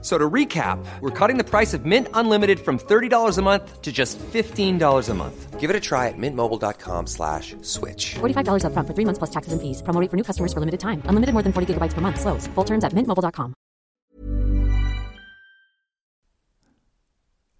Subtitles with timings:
[0.00, 3.90] So to recap, we're cutting the price of Mint Unlimited from $30 a month to
[3.90, 5.58] just $15 a month.
[5.58, 8.14] Give it a try at mintmobile.com slash switch.
[8.20, 9.82] $45 upfront for three months plus taxes and fees.
[9.82, 11.02] Promo rate for new customers for limited time.
[11.08, 12.20] Unlimited more than 40 gigabytes per month.
[12.20, 12.46] Slows.
[12.54, 13.52] Full terms at mintmobile.com.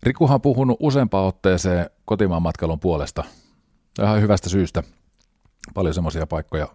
[0.02, 3.25] Rikuhan on puhunut useampaan otteeseen kotimaan matkailun puolesta.
[4.02, 4.83] Ihan hyvästä syystä.
[5.75, 6.69] Paljon semmoisia paikkoja,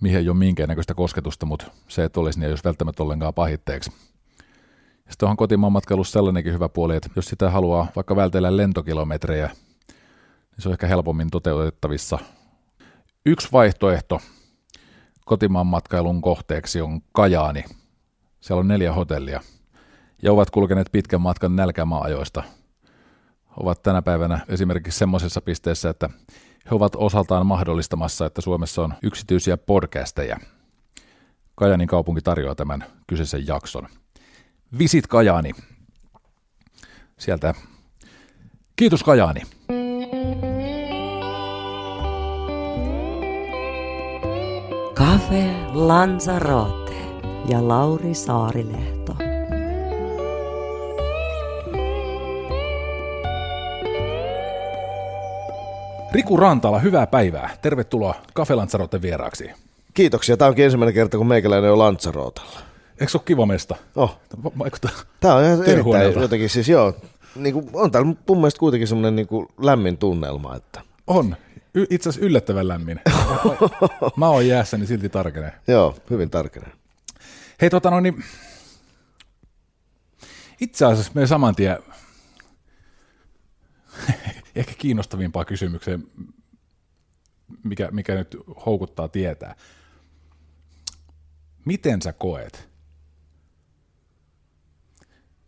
[0.00, 3.92] mihin ei ole minkäännäköistä kosketusta, mutta se, että olisi, niin ei olisi välttämättä ollenkaan pahitteeksi.
[5.10, 10.58] Sitten onhan kotimaan matkailussa sellainenkin hyvä puoli, että jos sitä haluaa vaikka vältellä lentokilometrejä, niin
[10.58, 12.18] se on ehkä helpommin toteutettavissa.
[13.26, 14.20] Yksi vaihtoehto
[15.24, 17.64] kotimaan matkailun kohteeksi on Kajaani.
[18.40, 19.40] Siellä on neljä hotellia
[20.22, 22.42] ja ovat kulkeneet pitkän matkan nälkämaa-ajoista.
[23.56, 26.10] Ovat tänä päivänä esimerkiksi semmoisessa pisteessä, että
[26.64, 30.38] he ovat osaltaan mahdollistamassa, että Suomessa on yksityisiä podcasteja.
[31.54, 33.88] Kajanin kaupunki tarjoaa tämän kyseisen jakson.
[34.78, 35.50] Visit Kajaani.
[37.18, 37.54] Sieltä.
[38.76, 39.40] Kiitos Kajaani.
[44.94, 46.92] Cafe Lanzarote
[47.48, 49.16] ja Lauri Saarilehto.
[56.12, 57.50] Riku Rantala, hyvää päivää.
[57.62, 59.50] Tervetuloa Cafe Lanzarote vieraaksi.
[59.94, 60.36] Kiitoksia.
[60.36, 62.69] Tämä onkin ensimmäinen kerta, kun meikäläinen on Lanzarootalla.
[63.00, 63.76] Eikö se ole kiva mesta?
[63.96, 64.20] Oh,
[65.20, 66.96] tämä on ihan erittäin jotenkin siis joo.
[67.34, 71.36] Niin kuin, on täällä mun mielestä kuitenkin semmoinen niin kuin lämmin tunnelma, että On.
[71.74, 73.00] Y- itse asiassa yllättävän lämmin.
[74.16, 75.52] Mä oon jäässä, niin silti tarkenee.
[75.68, 76.72] joo, hyvin tarkenen.
[77.60, 78.24] Hei, tota no niin,
[80.60, 81.78] itse asiassa me saman tien
[84.56, 86.06] ehkä kiinnostavimpaa kysymykseen,
[87.64, 88.36] mikä, mikä nyt
[88.66, 89.54] houkuttaa tietää.
[91.64, 92.69] Miten sä koet?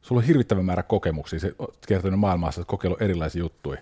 [0.03, 3.79] Sulla on hirvittävä määrä kokemuksia, se oot kertonut maailmassa, että kokeillut erilaisia juttuja.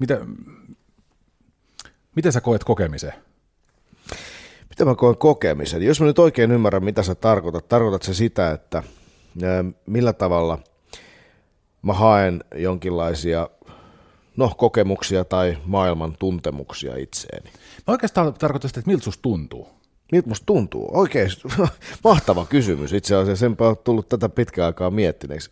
[0.00, 0.20] Mitä,
[2.16, 3.12] miten sä koet kokemisen?
[4.68, 5.82] Mitä mä koen kokemisen?
[5.82, 8.82] Jos mä nyt oikein ymmärrän, mitä sä tarkoitat, tarkoitat se sitä, että
[9.86, 10.58] millä tavalla
[11.82, 13.48] mä haen jonkinlaisia
[14.36, 17.50] no, kokemuksia tai maailman tuntemuksia itseeni.
[17.86, 19.75] Mä oikeastaan tarkoitan sitä, että miltä susta tuntuu.
[20.12, 20.90] Miltä musta tuntuu?
[20.92, 21.30] Oikein
[22.04, 23.40] mahtava kysymys itse asiassa.
[23.40, 25.50] Senpä on tullut tätä pitkään aikaa miettineeksi.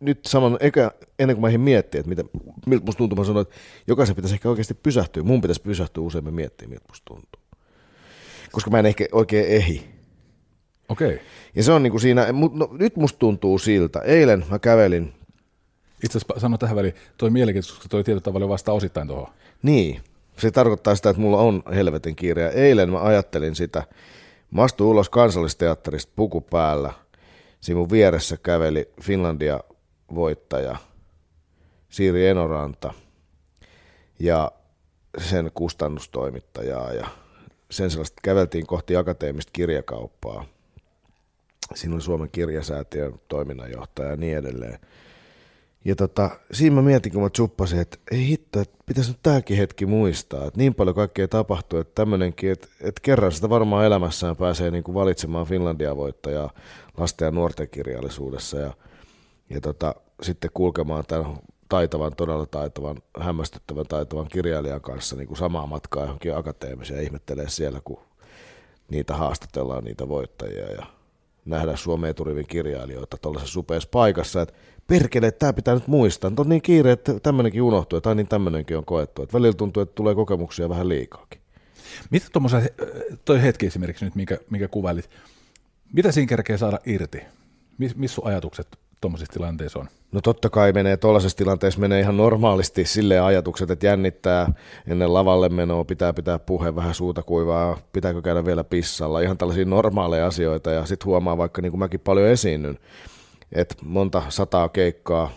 [0.00, 2.24] Nyt saman, eikä, ennen kuin mä ehdin miettiä, että mitä,
[2.66, 5.22] miltä musta tuntuu, mä sanoin, että jokaisen pitäisi ehkä oikeasti pysähtyä.
[5.22, 7.42] Mun pitäisi pysähtyä useammin miettiä, miltä musta tuntuu.
[8.52, 9.88] Koska mä en ehkä oikein ehi.
[10.88, 11.20] Okei.
[11.54, 13.98] Ja se on niin kuin siinä, no, nyt musta tuntuu siltä.
[13.98, 15.12] Eilen mä kävelin,
[16.04, 19.34] Itse asiassa sanon tähän väliin, toi mielenkiintoista, koska toi tietyllä tavalla vastaa osittain tuohon.
[19.62, 20.00] niin,
[20.38, 22.42] se tarkoittaa sitä, että mulla on helvetin kiire.
[22.42, 23.82] Ja eilen mä ajattelin sitä,
[24.50, 26.92] mä astuin ulos kansallisteatterista puku päällä.
[27.60, 29.60] Siinä mun vieressä käveli Finlandia
[30.14, 30.76] voittaja
[31.88, 32.94] Siiri Enoranta
[34.18, 34.52] ja
[35.18, 37.06] sen kustannustoimittajaa ja
[37.70, 40.44] sen sellaista käveltiin kohti akateemista kirjakauppaa.
[41.74, 44.78] Siinä oli Suomen kirjasäätiön toiminnanjohtaja ja niin edelleen.
[45.84, 49.56] Ja tota, siinä mä mietin, kun mä tsuppasin, että ei hitto, että pitäisi nyt tämäkin
[49.56, 54.36] hetki muistaa, että niin paljon kaikkea tapahtuu, että tämmöinenkin, että, että kerran sitä varmaan elämässään
[54.36, 56.50] pääsee niin kuin valitsemaan Finlandia voittajaa
[56.96, 58.72] lasten ja nuorten kirjallisuudessa ja,
[59.50, 61.26] ja tota, sitten kulkemaan tämän
[61.68, 67.48] taitavan, todella taitavan, hämmästyttävän taitavan kirjailijan kanssa niin kuin samaa matkaa johonkin akateemiseen ja ihmettelee
[67.48, 68.00] siellä, kun
[68.90, 70.86] niitä haastatellaan, niitä voittajia ja
[71.44, 74.54] nähdä Suomen eturivin kirjailijoita tuollaisessa supeassa paikassa, että
[74.86, 76.30] perkele, että tämä pitää nyt muistaa.
[76.30, 79.22] Nyt on niin kiire, että tämmöinenkin unohtuu, tai niin tämmöinenkin on koettu.
[79.22, 81.40] Että välillä tuntuu, että tulee kokemuksia vähän liikaakin.
[82.10, 82.70] Mitä tuommoisen,
[83.24, 85.10] toi hetki esimerkiksi nyt, minkä, minkä kuvailit,
[85.92, 87.22] mitä siinä kerkee saada irti?
[87.78, 89.88] Mis, missä sun ajatukset tuommoisissa tilanteissa on?
[90.12, 94.52] No totta kai menee tuollaisessa tilanteessa menee ihan normaalisti sille ajatukset, että jännittää
[94.86, 99.64] ennen lavalle menoa, pitää pitää puhe vähän suuta kuivaa, pitääkö käydä vielä pissalla, ihan tällaisia
[99.64, 102.78] normaaleja asioita ja sitten huomaa vaikka niin kuin mäkin paljon esiinnyn,
[103.52, 105.30] että monta sataa keikkaa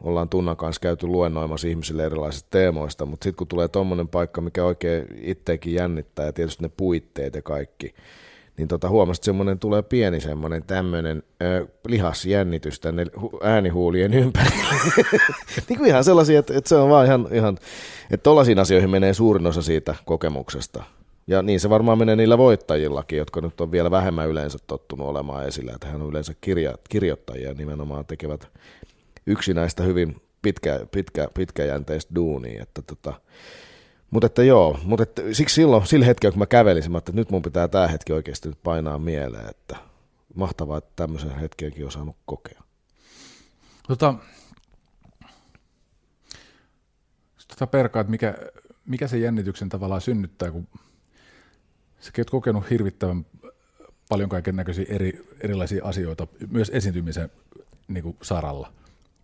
[0.00, 4.64] ollaan Tunnan kanssa käyty luennoimassa ihmisille erilaisista teemoista, mutta sitten kun tulee tuommoinen paikka, mikä
[4.64, 7.94] oikein itseäkin jännittää ja tietysti ne puitteet ja kaikki,
[8.58, 11.22] niin tota, huomasit, että semmoinen tulee pieni semmoinen tämmöinen
[11.88, 14.74] lihasjännitys tänne hu- äänihuulien ympärille.
[15.68, 17.58] niin kuin ihan sellaisia, että, että se on vaan ihan, ihan
[18.10, 20.82] että tollaisiin asioihin menee suurin osa siitä kokemuksesta.
[21.26, 25.46] Ja niin se varmaan menee niillä voittajillakin, jotka nyt on vielä vähemmän yleensä tottunut olemaan
[25.46, 25.72] esillä.
[25.74, 28.48] Että hän on yleensä kirja, kirjoittajia nimenomaan tekevät
[29.26, 32.62] yksinäistä hyvin pitkä, pitkä, pitkäjänteistä duunia.
[32.62, 33.14] Että tota,
[34.10, 37.30] mutta että joo, mutta että siksi silloin, sillä hetkellä kun mä kävelin, mä että nyt
[37.30, 39.76] mun pitää tämä hetki oikeasti nyt painaa mieleen, että
[40.34, 42.62] mahtavaa, että tämmöisen hetkenkin on saanut kokea.
[43.88, 44.14] Tota,
[47.48, 48.34] tota perkaa, että mikä,
[48.86, 50.68] mikä se jännityksen tavallaan synnyttää, kun
[52.00, 53.26] sä oot kokenut hirvittävän
[54.08, 57.30] paljon kaiken näköisiä eri, erilaisia asioita, myös esiintymisen
[57.88, 58.72] niin kuin saralla.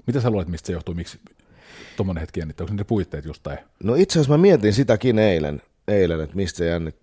[0.06, 1.20] Mitä sä luulet, mistä se johtuu, miksi
[1.97, 2.65] tuommoinen hetki jännittää?
[2.65, 3.56] Onko ne puitteet just tai?
[3.82, 6.97] No itse asiassa mä mietin sitäkin eilen, eilen että mistä se jännit,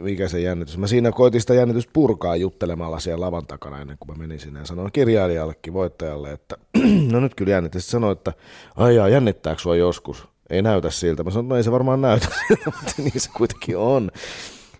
[0.00, 0.78] mikä se jännitys.
[0.78, 4.60] Mä siinä koitin sitä jännitystä purkaa juttelemalla siellä lavan takana ennen kuin mä menin sinne
[4.60, 6.56] ja sanoin kirjailijallekin, voittajalle, että
[7.12, 7.80] no nyt kyllä jännittää.
[7.80, 8.32] Sitten sanoin, että
[8.76, 10.28] aijaa, jännittääkö sua joskus?
[10.50, 11.24] Ei näytä siltä.
[11.24, 12.28] Mä sanoin, no ei se varmaan näytä
[12.66, 14.10] mutta niin se kuitenkin on.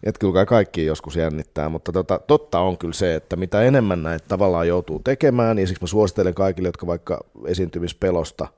[0.02, 4.24] Että kyllä kaikki joskus jännittää, mutta tota, totta on kyllä se, että mitä enemmän näitä
[4.28, 8.48] tavallaan joutuu tekemään, niin siksi mä suosittelen kaikille, jotka vaikka esiintymispelosta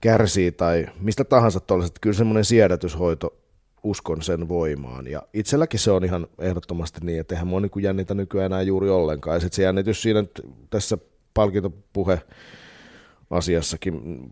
[0.00, 3.36] kärsii tai mistä tahansa tuollaiset, kyllä semmoinen siedätyshoito
[3.82, 5.06] uskon sen voimaan.
[5.06, 8.90] Ja itselläkin se on ihan ehdottomasti niin, että eihän mua niin jännitä nykyään enää juuri
[8.90, 9.36] ollenkaan.
[9.36, 10.24] Ja sitten se jännitys siinä
[10.70, 10.98] tässä
[11.34, 12.20] palkintopuhe
[13.30, 14.30] asiassakin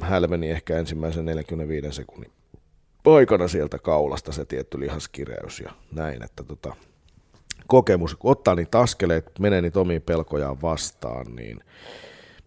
[0.00, 2.32] hälveni ehkä ensimmäisen 45 sekunnin
[3.02, 6.76] poikana sieltä kaulasta se tietty lihaskireys ja näin, että tota,
[7.66, 11.60] kokemus, kun ottaa niitä askeleet, menee niitä omiin pelkojaan vastaan, niin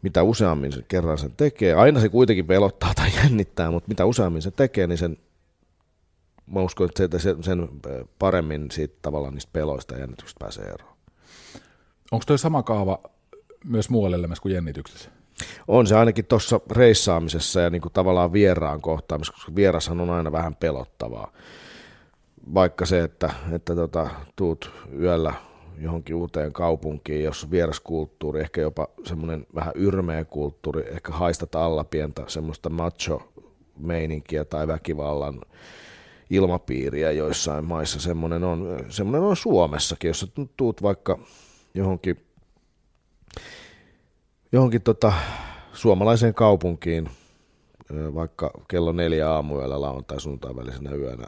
[0.04, 4.42] mitä useammin se kerran sen tekee, aina se kuitenkin pelottaa tai jännittää, mutta mitä useammin
[4.42, 5.18] se tekee, niin sen,
[6.48, 7.70] mä uskon, että sen, sen
[8.20, 10.94] paremmin siitä tavallaan niistä peloista ja jännityksistä pääsee eroon.
[12.12, 13.00] Onko toi sama kaava
[13.66, 15.10] myös muualle elämässä kuin jännityksessä?
[15.68, 20.32] On se ainakin tuossa reissaamisessa ja niin kuin tavallaan vieraan kohtaamisessa, koska vierashan on aina
[20.32, 21.32] vähän pelottavaa.
[22.54, 25.34] Vaikka se, että, että tota, tuut yöllä
[25.78, 32.24] johonkin uuteen kaupunkiin, jossa vieraskulttuuri, ehkä jopa semmoinen vähän yrmeä kulttuuri, ehkä haistat alla pientä
[32.28, 35.42] semmoista macho-meininkiä tai väkivallan
[36.30, 38.00] ilmapiiriä joissain maissa.
[38.00, 41.20] Semmoinen on, semmoinen on Suomessakin, jos tuut vaikka
[41.74, 42.18] johonkin
[44.52, 45.14] johonkin tota,
[45.74, 47.10] suomalaiseen kaupunkiin,
[47.94, 51.28] vaikka kello neljä aamuyöllä lauantai sunnuntai välisenä yönä,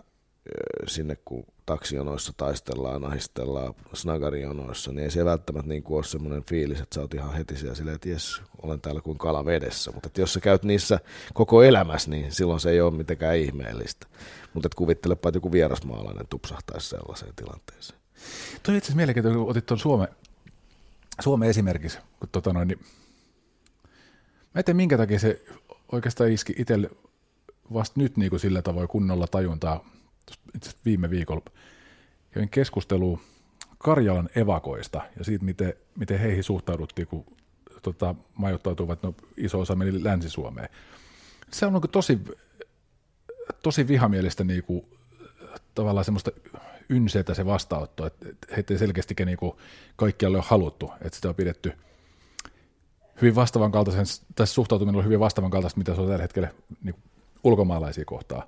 [0.87, 6.81] sinne kun taksijonoissa taistellaan, ahistellaan, snagarijonoissa, niin ei se välttämättä niin kuin ole semmoinen fiilis,
[6.81, 9.91] että sä oot ihan heti siellä silleen, että jes, olen täällä kuin kala vedessä.
[9.91, 10.99] Mutta että jos sä käyt niissä
[11.33, 14.07] koko elämässä, niin silloin se ei ole mitenkään ihmeellistä.
[14.53, 17.99] Mutta että kuvittelepa, että joku vierasmaalainen tupsahtaisi sellaiseen tilanteeseen.
[18.63, 20.07] Toi itse asiassa mielenkiintoinen, kun otit tuon Suomen,
[21.19, 22.79] Suomen esimerkiksi, kun tota noin, niin
[24.55, 25.45] Mä en tiedä, minkä takia se
[25.91, 26.89] oikeastaan iski itselle
[27.73, 29.85] vasta nyt niin kuin sillä tavoin kunnolla tajuntaa.
[30.55, 31.41] Itse viime viikolla
[32.31, 33.19] kävin keskustelua
[33.77, 37.25] Karjalan evakoista ja siitä, miten, miten heihin suhtauduttiin, kun
[37.81, 40.69] tota, majoittautuvat, no iso osa meni Länsi-Suomeen.
[41.51, 42.19] Se on niin tosi,
[43.63, 44.85] tosi vihamielistä niin kuin,
[45.75, 46.31] tavallaan semmoista
[46.89, 48.25] ynseitä se vastaanotto, että
[48.55, 49.37] heitä ei selkeästi niin
[49.95, 51.73] kaikkialle ole haluttu, että sitä on pidetty–
[53.21, 54.05] hyvin vastaavan kaltaisen,
[54.35, 56.49] tässä suhtautuminen on hyvin vastaavan kaltaista, mitä se on tällä hetkellä
[56.83, 56.95] niin
[57.43, 58.47] ulkomaalaisia kohtaa.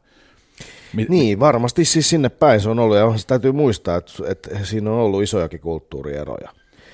[0.93, 4.91] Mi- niin, varmasti siis sinne päin se on ollut, ja täytyy muistaa, että, että siinä
[4.91, 6.49] on ollut isojakin kulttuurieroja.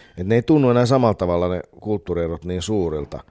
[0.10, 3.24] Että ne ei tunnu enää samalla tavalla ne kulttuurierot niin suurilta.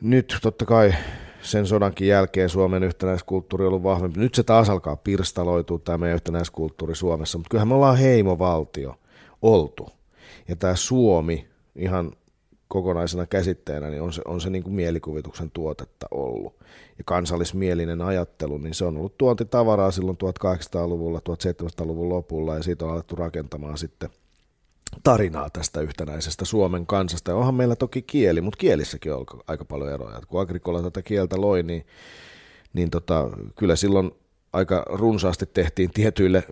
[0.00, 0.94] Nyt totta kai
[1.42, 4.20] sen sodankin jälkeen Suomen yhtenäiskulttuuri on ollut vahvempi.
[4.20, 8.94] Nyt se taas alkaa pirstaloitua tämä meidän yhtenäiskulttuuri Suomessa, mutta kyllähän me ollaan heimovaltio
[9.42, 9.88] oltu.
[10.48, 12.12] Ja tämä Suomi ihan
[12.68, 16.54] kokonaisena käsitteenä, niin on se, on se niin kuin mielikuvituksen tuotetta ollut.
[16.98, 22.90] Ja kansallismielinen ajattelu, niin se on ollut tuontitavaraa silloin 1800-luvulla, 1700-luvun lopulla, ja siitä on
[22.90, 24.10] alettu rakentamaan sitten
[25.02, 27.30] tarinaa tästä yhtenäisestä Suomen kansasta.
[27.30, 30.20] Ja onhan meillä toki kieli, mutta kielissäkin on aika paljon eroja.
[30.28, 31.86] kun Agrikola tätä kieltä loi, niin,
[32.72, 34.10] niin tota, kyllä silloin
[34.52, 36.44] aika runsaasti tehtiin tietyille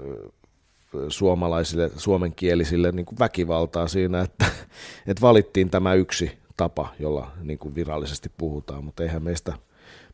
[1.08, 4.46] suomalaisille, suomenkielisille niin kuin väkivaltaa siinä, että,
[5.06, 9.52] että valittiin tämä yksi tapa, jolla niin kuin virallisesti puhutaan, mutta eihän meistä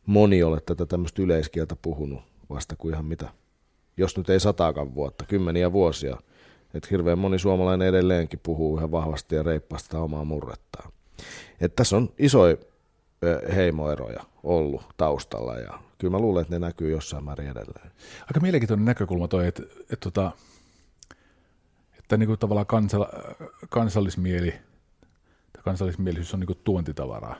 [0.07, 3.29] moni ole tätä tämmöistä yleiskieltä puhunut vasta kuin ihan mitä,
[3.97, 6.17] jos nyt ei sataakaan vuotta, kymmeniä vuosia.
[6.73, 10.91] Että hirveän moni suomalainen edelleenkin puhuu ihan vahvasti ja reippaasti omaa murrettaan.
[11.61, 12.57] Että tässä on isoja
[13.55, 17.91] heimoeroja ollut taustalla ja kyllä mä luulen, että ne näkyy jossain määrin edelleen.
[18.21, 20.31] Aika mielenkiintoinen näkökulma toi, että, että, että tota,
[21.99, 23.05] että niin kuin tavallaan kansal,
[23.69, 24.53] kansallismieli,
[25.63, 27.37] kansallismielisyys on niin kuin tuontitavaraa.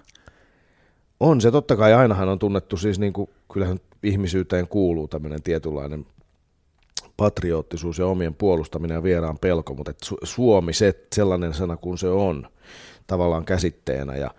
[1.19, 6.05] On se, totta kai ainahan on tunnettu, siis niin kuin, kyllähän ihmisyyteen kuuluu tämmöinen tietynlainen
[7.17, 12.07] patriottisuus ja omien puolustaminen ja vieraan pelko, mutta et Suomi, se, sellainen sana kuin se
[12.07, 12.47] on,
[13.07, 14.31] tavallaan käsitteenä ja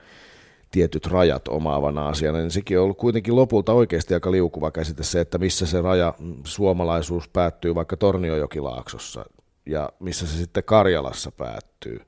[0.71, 5.21] tietyt rajat omaavana asiana, niin sekin on ollut kuitenkin lopulta oikeasti aika liukuva käsite se,
[5.21, 9.25] että missä se raja suomalaisuus päättyy vaikka Torniojokilaaksossa
[9.67, 12.01] ja missä se sitten Karjalassa päättyy.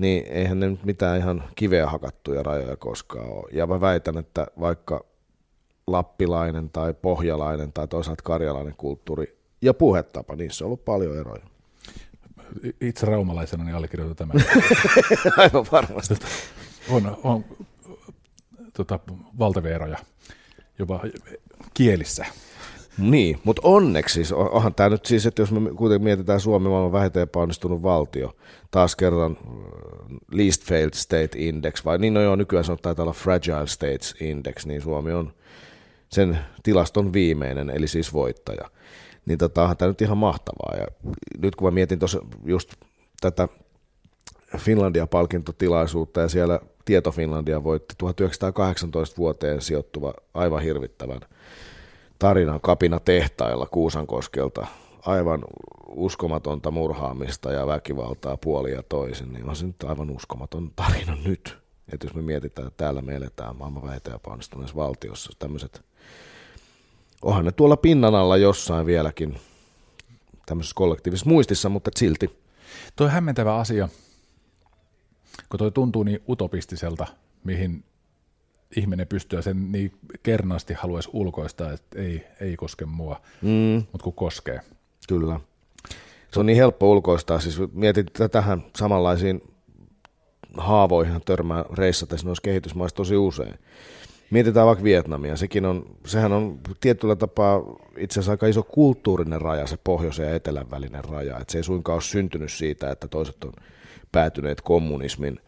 [0.00, 3.48] Niin eihän ne nyt mitään ihan kiveä hakattuja rajoja koskaan ole.
[3.52, 5.04] Ja mä väitän, että vaikka
[5.86, 11.42] lappilainen tai pohjalainen tai toisaalta karjalainen kulttuuri ja puhetapa, niissä on ollut paljon eroja.
[12.80, 14.44] Itse raumalaisena niin allekirjoitan tämän.
[15.36, 16.14] Aivan varmasti.
[16.90, 17.44] On, on
[18.72, 18.98] tota,
[19.38, 19.98] valtavia eroja
[20.78, 21.00] jopa
[21.74, 22.26] kielissä.
[22.98, 26.92] Niin, mutta onneksi siis, onhan tämä nyt siis, että jos me kuitenkin mietitään Suomi maailman
[26.92, 28.36] vähiten epäonnistunut valtio,
[28.70, 29.36] taas kerran
[30.32, 34.14] least failed state index, vai niin no joo, nykyään se on taitaa olla fragile states
[34.20, 35.32] index, niin Suomi on
[36.08, 38.70] sen tilaston viimeinen, eli siis voittaja.
[39.26, 40.76] Niin tota, tämä nyt ihan mahtavaa.
[40.76, 40.86] Ja
[41.38, 42.74] nyt kun mä mietin tuossa just
[43.20, 43.48] tätä
[44.58, 51.20] Finlandia-palkintotilaisuutta ja siellä Tieto Finlandia voitti 1918 vuoteen sijoittuva aivan hirvittävän
[52.18, 54.66] tarinan kapina tehtailla Kuusankoskelta.
[55.06, 55.40] Aivan
[55.88, 61.58] uskomatonta murhaamista ja väkivaltaa puoli ja toisin, niin on se nyt aivan uskomaton tarina nyt.
[61.92, 64.20] Että jos me mietitään, että täällä me eletään maailman vähiten
[64.76, 65.82] valtiossa, tämmöiset,
[67.22, 69.38] onhan ne tuolla pinnan alla jossain vieläkin
[70.46, 72.40] tämmöisessä kollektiivisessa muistissa, mutta silti.
[72.96, 73.88] Tuo hämmentävä asia,
[75.48, 77.06] kun toi tuntuu niin utopistiselta,
[77.44, 77.84] mihin
[78.76, 79.92] ihminen pystyy sen niin
[80.22, 83.86] kernaasti haluaisi ulkoistaa, että ei, ei koske mua, mm.
[83.92, 84.60] mutta kun koskee.
[85.08, 85.40] Kyllä.
[86.32, 87.40] Se on niin helppo ulkoistaa.
[87.40, 89.42] Siis mietin tähän samanlaisiin
[90.56, 93.54] haavoihin törmää reissatessa noissa kehitysmaissa tosi usein.
[94.30, 97.62] Mietitään vaikka Vietnamia, sekin on, sehän on tietyllä tapaa
[97.96, 101.38] itse asiassa aika iso kulttuurinen raja, se pohjoisen ja etelän välinen raja.
[101.38, 103.52] Et se ei suinkaan ole syntynyt siitä, että toiset on
[104.12, 105.40] päätyneet kommunismin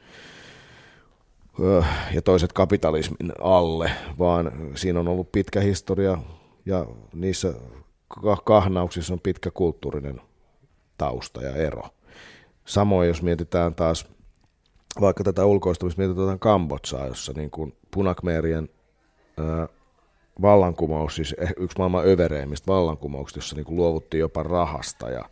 [2.14, 6.18] ja toiset kapitalismin alle, vaan siinä on ollut pitkä historia
[6.66, 7.54] ja niissä
[8.45, 10.21] kahnauksissa on pitkä kulttuurinen
[10.99, 11.83] tausta ja ero.
[12.64, 14.07] Samoin jos mietitään taas
[15.00, 18.69] vaikka tätä ulkoistamista, mietitään Kambotsaa, jossa niin kuin punakmeerien
[20.42, 25.25] vallankumous, siis eh, yksi maailman övereimmistä vallankumouksista, jossa niin kuin luovuttiin jopa rahasta ja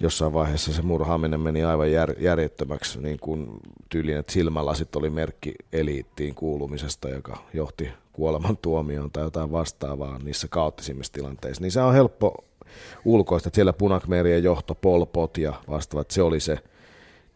[0.00, 3.46] jossain vaiheessa se murhaaminen meni aivan jär, järjettömäksi niin kuin
[3.88, 10.48] tyyliin, että silmälasit oli merkki eliittiin kuulumisesta, joka johti kuoleman tuomioon tai jotain vastaavaa niissä
[10.48, 11.62] kaoottisimmissa tilanteissa.
[11.62, 12.44] Niin se on helppo
[13.04, 16.58] ulkoista, että siellä punakmeerien johto, Polpot ja vastaavat, se oli se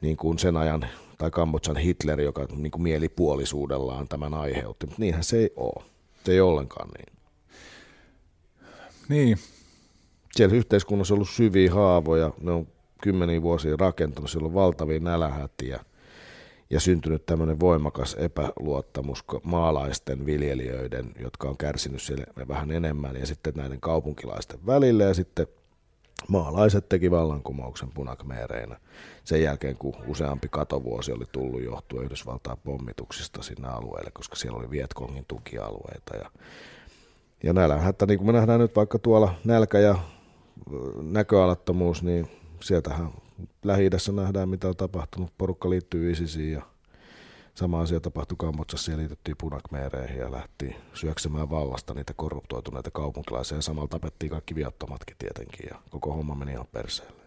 [0.01, 0.87] niin kuin sen ajan,
[1.19, 5.85] tai Kambodjan Hitler, joka niin kuin mielipuolisuudellaan tämän aiheutti, mutta niinhän se ei ole.
[6.25, 7.17] Se ei ollenkaan niin.
[9.09, 9.39] Niin,
[10.37, 12.67] siellä yhteiskunnassa on ollut syviä haavoja, ne on
[13.03, 15.81] kymmeniä vuosia rakentunut, siellä on valtavia nälähätiä
[16.71, 23.55] ja syntynyt tämmöinen voimakas epäluottamus maalaisten viljelijöiden, jotka on kärsinyt siellä vähän enemmän, ja sitten
[23.57, 25.47] näiden kaupunkilaisten välillä, ja sitten
[26.29, 28.81] maalaiset teki vallankumouksen punakmeereinä
[29.25, 34.71] sen jälkeen, kun useampi katovuosi oli tullut johtua Yhdysvaltain pommituksista sinne alueelle, koska siellä oli
[34.71, 36.17] Vietkongin tukialueita.
[36.17, 36.31] Ja,
[37.43, 39.99] ja nälänhättä, niin kuin me nähdään nyt vaikka tuolla nälkä ja
[41.03, 42.31] näköalattomuus, niin
[42.61, 43.11] sieltähän
[43.65, 45.33] lähi nähdään, mitä on tapahtunut.
[45.39, 46.63] Porukka liittyy ISISiin ja
[47.55, 53.63] sama asia tapahtui Kambodsassa ja liityttiin punakmeereihin ja lähti syöksemään vallasta niitä korruptoituneita kaupunkilaisia ja
[53.63, 57.23] samalla tapettiin kaikki viattomatkin tietenkin ja koko homma meni ihan perseelle.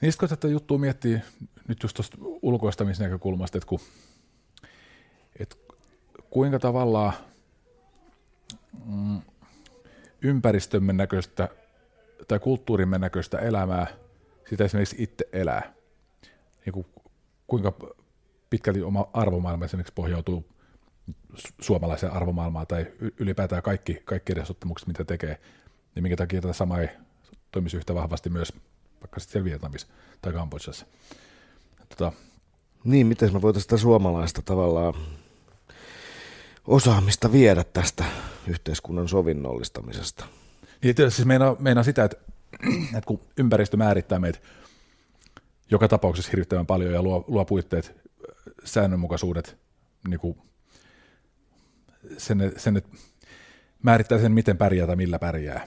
[0.00, 1.20] Niin kun tätä juttua miettii
[1.68, 3.80] nyt just tuosta ulkoistamisnäkökulmasta, että, kun,
[5.40, 5.56] että
[6.30, 7.12] kuinka tavallaan
[8.86, 9.20] mm,
[10.22, 11.48] ympäristömme näköistä
[12.28, 13.86] tai kulttuurimme näköistä elämää
[14.50, 15.72] sitä esimerkiksi itse elää.
[16.66, 16.86] Niin kuin,
[17.46, 17.72] kuinka
[18.50, 20.46] pitkälti oma arvomaailma esimerkiksi pohjautuu
[21.60, 22.86] suomalaiseen arvomaailmaan tai
[23.18, 25.40] ylipäätään kaikki, kaikki edesottamukset, mitä tekee,
[25.94, 26.88] niin minkä takia tätä samaa ei
[27.50, 28.52] toimisi yhtä vahvasti myös
[29.00, 29.86] vaikka sitten siellä Vietnamissa
[30.22, 30.86] tai Kambodsassa.
[31.88, 32.12] Tota,
[32.84, 34.94] niin, miten me voitaisiin sitä suomalaista tavallaan
[36.66, 38.04] osaamista viedä tästä
[38.46, 40.24] yhteiskunnan sovinnollistamisesta–
[40.82, 42.16] niin siis meinaa, meinaa sitä, että,
[42.96, 44.38] että kun ympäristö määrittää meitä
[45.70, 47.94] joka tapauksessa hirvittävän paljon ja luo, luo puitteet,
[48.64, 49.58] säännönmukaisuudet,
[50.08, 50.38] niin kuin
[52.18, 52.82] sen, sen,
[53.82, 55.66] määrittää sen, miten pärjää tai millä pärjää.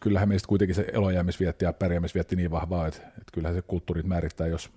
[0.00, 4.46] Kyllähän meistä kuitenkin se elojäämisvietti ja pärjäämisvietti niin vahvaa, että, että kyllähän se kulttuurit määrittää,
[4.46, 4.70] jos,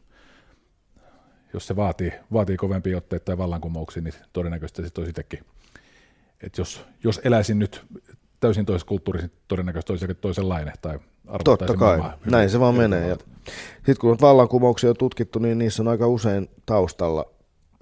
[1.53, 5.39] jos se vaatii, vaatii kovempia otteita tai vallankumouksia, niin todennäköisesti se toisi itsekin.
[6.57, 7.85] Jos, jos eläisin nyt
[8.39, 10.99] täysin toisessa kulttuurissa todennäköisesti olisi toisenlainen tai
[11.43, 13.17] Totta kai, näin se vaan menee.
[13.75, 17.25] Sitten kun vallankumouksia on tutkittu, niin niissä on aika usein taustalla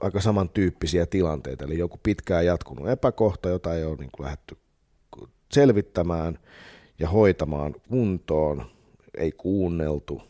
[0.01, 4.57] aika samantyyppisiä tilanteita, eli joku pitkään jatkunut epäkohta, jota ei ole niin kuin lähdetty
[5.51, 6.39] selvittämään
[6.99, 8.65] ja hoitamaan kuntoon,
[9.17, 10.21] ei kuunneltu.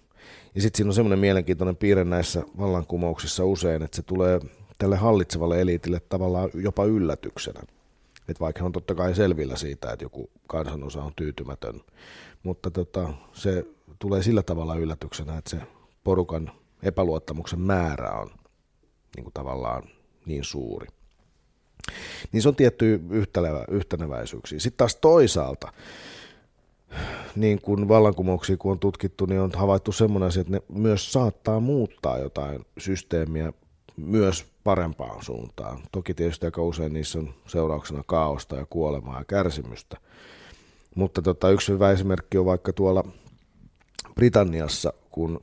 [0.56, 4.40] Ja sitten siinä on semmoinen mielenkiintoinen piirre näissä vallankumouksissa usein, että se tulee
[4.78, 7.62] tälle hallitsevalle eliitille tavallaan jopa yllätyksenä.
[8.28, 11.82] Että vaikka on totta kai selvillä siitä, että joku kansanosa on tyytymätön,
[12.44, 13.66] mutta tota, se
[14.00, 15.58] tulee sillä tavalla yllätyksenä, että se
[16.04, 16.52] porukan
[16.84, 18.30] epäluottamuksen määrä on
[19.16, 19.84] niin kuin tavallaan
[20.26, 20.88] niin suuri.
[22.32, 23.02] Niin se on tietty
[23.70, 24.60] yhteneväisyyksiä.
[24.60, 25.74] Sitten taas toisaalta,
[27.36, 31.60] niin kuin vallankumouksia kun on tutkittu, niin on havaittu semmoinen asia, että ne myös saattaa
[31.60, 33.54] muuttaa jotain systeemiä
[33.98, 35.80] myös parempaan suuntaan.
[35.92, 39.98] Toki tietysti aika usein niissä on seurauksena kaaosta ja kuolemaa ja kärsimystä.
[40.96, 43.04] Mutta tota, yksi hyvä esimerkki on vaikka tuolla
[44.16, 45.40] Britanniassa, kun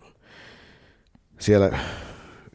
[1.38, 1.78] siellä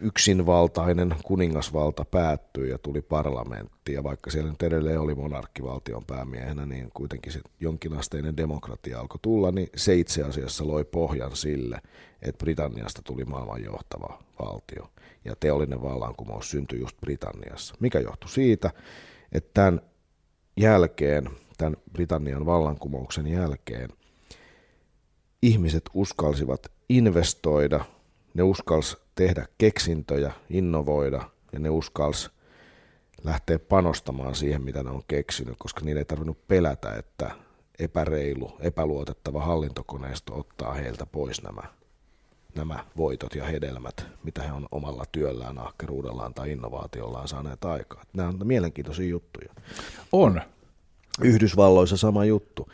[0.02, 6.90] yksinvaltainen kuningasvalta päättyi ja tuli parlamentti, ja vaikka siellä nyt edelleen oli monarkkivaltion päämiehenä, niin
[6.94, 11.82] kuitenkin se jonkinasteinen demokratia alkoi tulla, niin se itse asiassa loi pohjan sille,
[12.22, 14.90] että Britanniasta tuli maailman johtava valtio,
[15.26, 17.76] ja teollinen vallankumous syntyi just Britanniassa.
[17.80, 18.72] Mikä johtui siitä,
[19.32, 19.82] että tämän
[20.58, 23.90] jälkeen, tämän Britannian vallankumouksen jälkeen,
[25.42, 27.86] ihmiset uskalsivat investoida,
[28.34, 32.30] ne uskalsivat tehdä keksintöjä, innovoida ja ne uskalsi
[33.24, 37.32] lähteä panostamaan siihen, mitä ne on keksinyt, koska niillä ei tarvinnut pelätä, että
[37.80, 41.62] epäreilu, epäluotettava hallintokoneisto ottaa heiltä pois nämä,
[42.56, 48.04] nämä voitot ja hedelmät, mitä he on omalla työllään, ahkeruudellaan tai innovaatiollaan saaneet aikaa.
[48.14, 49.54] Nämä on mielenkiintoisia juttuja.
[50.12, 50.42] On.
[51.22, 52.70] Yhdysvalloissa sama juttu.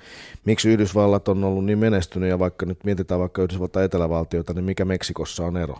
[0.46, 4.86] Miksi Yhdysvallat on ollut niin menestynyt ja vaikka nyt mietitään vaikka Yhdysvaltain etelävaltioita, niin mikä
[4.86, 5.77] Meksikossa on ero?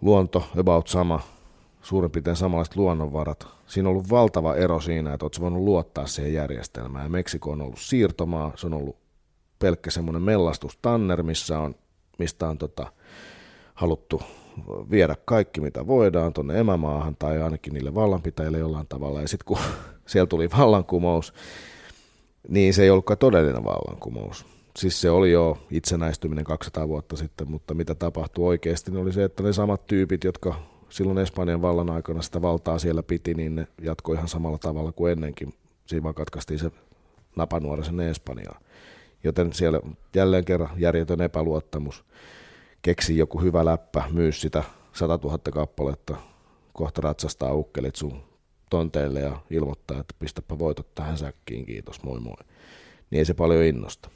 [0.00, 1.20] luonto about sama,
[1.82, 3.48] suurin piirtein samanlaiset luonnonvarat.
[3.66, 7.04] Siinä on ollut valtava ero siinä, että oletko voinut luottaa siihen järjestelmään.
[7.04, 8.96] Ja Meksiko on ollut siirtomaa, se on ollut
[9.58, 11.74] pelkkä semmoinen mellastustanner, missä on,
[12.18, 12.92] mistä on tota,
[13.74, 14.22] haluttu
[14.90, 19.20] viedä kaikki, mitä voidaan tuonne emämaahan tai ainakin niille vallanpitäjille jollain tavalla.
[19.20, 19.58] Ja sitten kun
[20.06, 21.34] siellä tuli vallankumous,
[22.48, 27.74] niin se ei ollutkaan todellinen vallankumous siis se oli jo itsenäistyminen 200 vuotta sitten, mutta
[27.74, 30.54] mitä tapahtui oikeasti, niin oli se, että ne samat tyypit, jotka
[30.88, 35.12] silloin Espanjan vallan aikana sitä valtaa siellä piti, niin ne jatkoi ihan samalla tavalla kuin
[35.12, 35.54] ennenkin.
[35.86, 36.70] Siinä vaan katkaistiin se
[37.36, 38.62] napanuora sinne Espanjaan.
[39.26, 39.80] Joten siellä
[40.14, 42.04] jälleen kerran järjetön epäluottamus.
[42.82, 46.16] Keksi joku hyvä läppä, myy sitä 100 000 kappaletta,
[46.72, 48.22] kohta ratsastaa ukkelit sun
[48.70, 52.36] tonteille ja ilmoittaa, että pistäpä voitot tähän säkkiin, kiitos, moi moi.
[53.10, 54.10] Niin ei se paljon innosta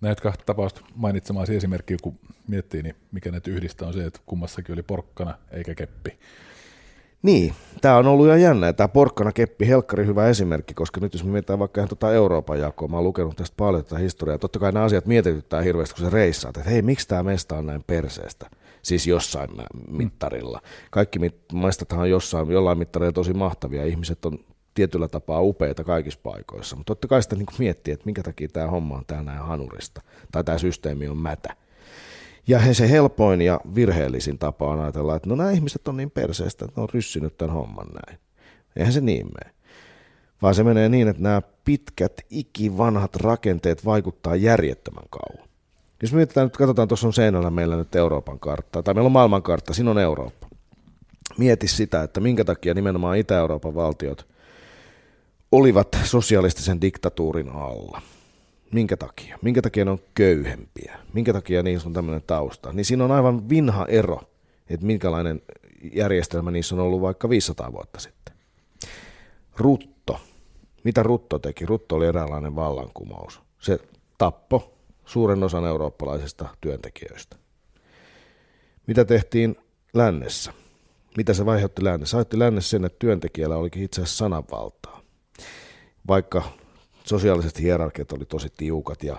[0.00, 4.72] näitä kahta tapausta mainitsemaan esimerkki, kun miettii, niin mikä ne yhdistää on se, että kummassakin
[4.72, 6.18] oli porkkana eikä keppi.
[7.26, 8.72] Niin, tämä on ollut ihan jännä.
[8.72, 12.60] Tämä porkkana keppi, helkkari hyvä esimerkki, koska nyt jos me mietitään vaikka ihan tuota Euroopan
[12.60, 14.38] jakoa, mä oon lukenut tästä paljon tätä historiaa.
[14.38, 17.66] Totta kai nämä asiat mietityttää hirveästi, kun se reissaat, että hei, miksi tämä mesta on
[17.66, 18.50] näin perseestä?
[18.82, 19.50] Siis jossain
[19.90, 20.60] mittarilla.
[20.90, 23.84] Kaikki mit- maistathan on jossain, jollain mittarilla tosi mahtavia.
[23.84, 24.38] Ihmiset on
[24.74, 28.66] tietyllä tapaa upeita kaikissa paikoissa, mutta totta kai sitä niin miettii, että minkä takia tämä
[28.66, 31.56] homma on täällä näin hanurista, tai tämä systeemi on mätä.
[32.48, 36.10] Ja he se helpoin ja virheellisin tapa on ajatella, että no nämä ihmiset on niin
[36.10, 38.18] perseestä, että ne on ryssinyt tämän homman näin.
[38.76, 39.54] Eihän se niin mene.
[40.42, 45.48] Vaan se menee niin, että nämä pitkät, ikivanhat rakenteet vaikuttaa järjettömän kauan.
[46.02, 49.42] Jos mietitään nyt, katsotaan, tuossa on seinällä meillä nyt Euroopan kartta, tai meillä on maailman
[49.42, 50.48] kartta, siinä on Eurooppa.
[51.38, 54.26] Mieti sitä, että minkä takia nimenomaan Itä-Euroopan valtiot–
[55.52, 58.02] olivat sosialistisen diktatuurin alla.
[58.72, 59.38] Minkä takia?
[59.42, 60.98] Minkä takia ne on köyhempiä?
[61.12, 62.72] Minkä takia niissä on tämmöinen tausta?
[62.72, 64.20] Niin siinä on aivan vinha ero,
[64.70, 65.42] että minkälainen
[65.92, 68.34] järjestelmä niissä on ollut vaikka 500 vuotta sitten.
[69.56, 70.20] Rutto.
[70.84, 71.66] Mitä Rutto teki?
[71.66, 73.40] Rutto oli eräänlainen vallankumous.
[73.58, 73.78] Se
[74.18, 74.74] tappo
[75.04, 77.36] suuren osan eurooppalaisista työntekijöistä.
[78.86, 79.56] Mitä tehtiin
[79.94, 80.52] lännessä?
[81.16, 82.16] Mitä se vaiheutti lännessä?
[82.16, 85.06] Aiheutti lännessä sen, että työntekijällä olikin itse asiassa sananvaltaa
[86.08, 86.42] vaikka
[87.06, 89.16] sosiaaliset hierarkiat oli tosi tiukat ja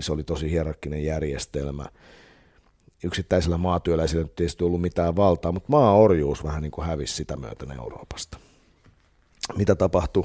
[0.00, 1.86] se oli tosi hierarkkinen järjestelmä.
[3.04, 8.38] Yksittäisellä maatyöläisillä ei ollut mitään valtaa, mutta maaorjuus vähän niin kuin hävisi sitä myöten Euroopasta.
[9.56, 10.24] Mitä tapahtui?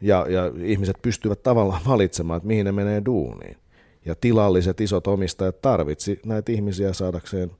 [0.00, 3.56] Ja, ja ihmiset pystyvät tavallaan valitsemaan, että mihin ne menee duuniin.
[4.04, 7.50] Ja tilalliset isot omistajat tarvitsi näitä ihmisiä saadakseen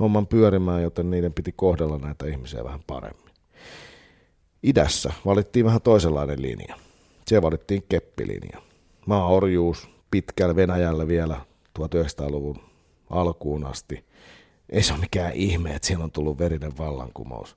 [0.00, 3.32] homman pyörimään, joten niiden piti kohdella näitä ihmisiä vähän paremmin
[4.62, 6.76] idässä valittiin vähän toisenlainen linja.
[7.26, 8.62] Siellä valittiin keppilinja.
[9.06, 11.40] Maaorjuus pitkällä Venäjällä vielä
[11.78, 12.56] 1900-luvun
[13.10, 14.04] alkuun asti.
[14.70, 17.56] Ei se ole mikään ihme, että siellä on tullut verinen vallankumous.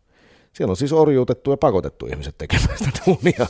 [0.53, 3.47] Siellä on siis orjuutettu ja pakotettu ihmiset tekemään sitä duunia,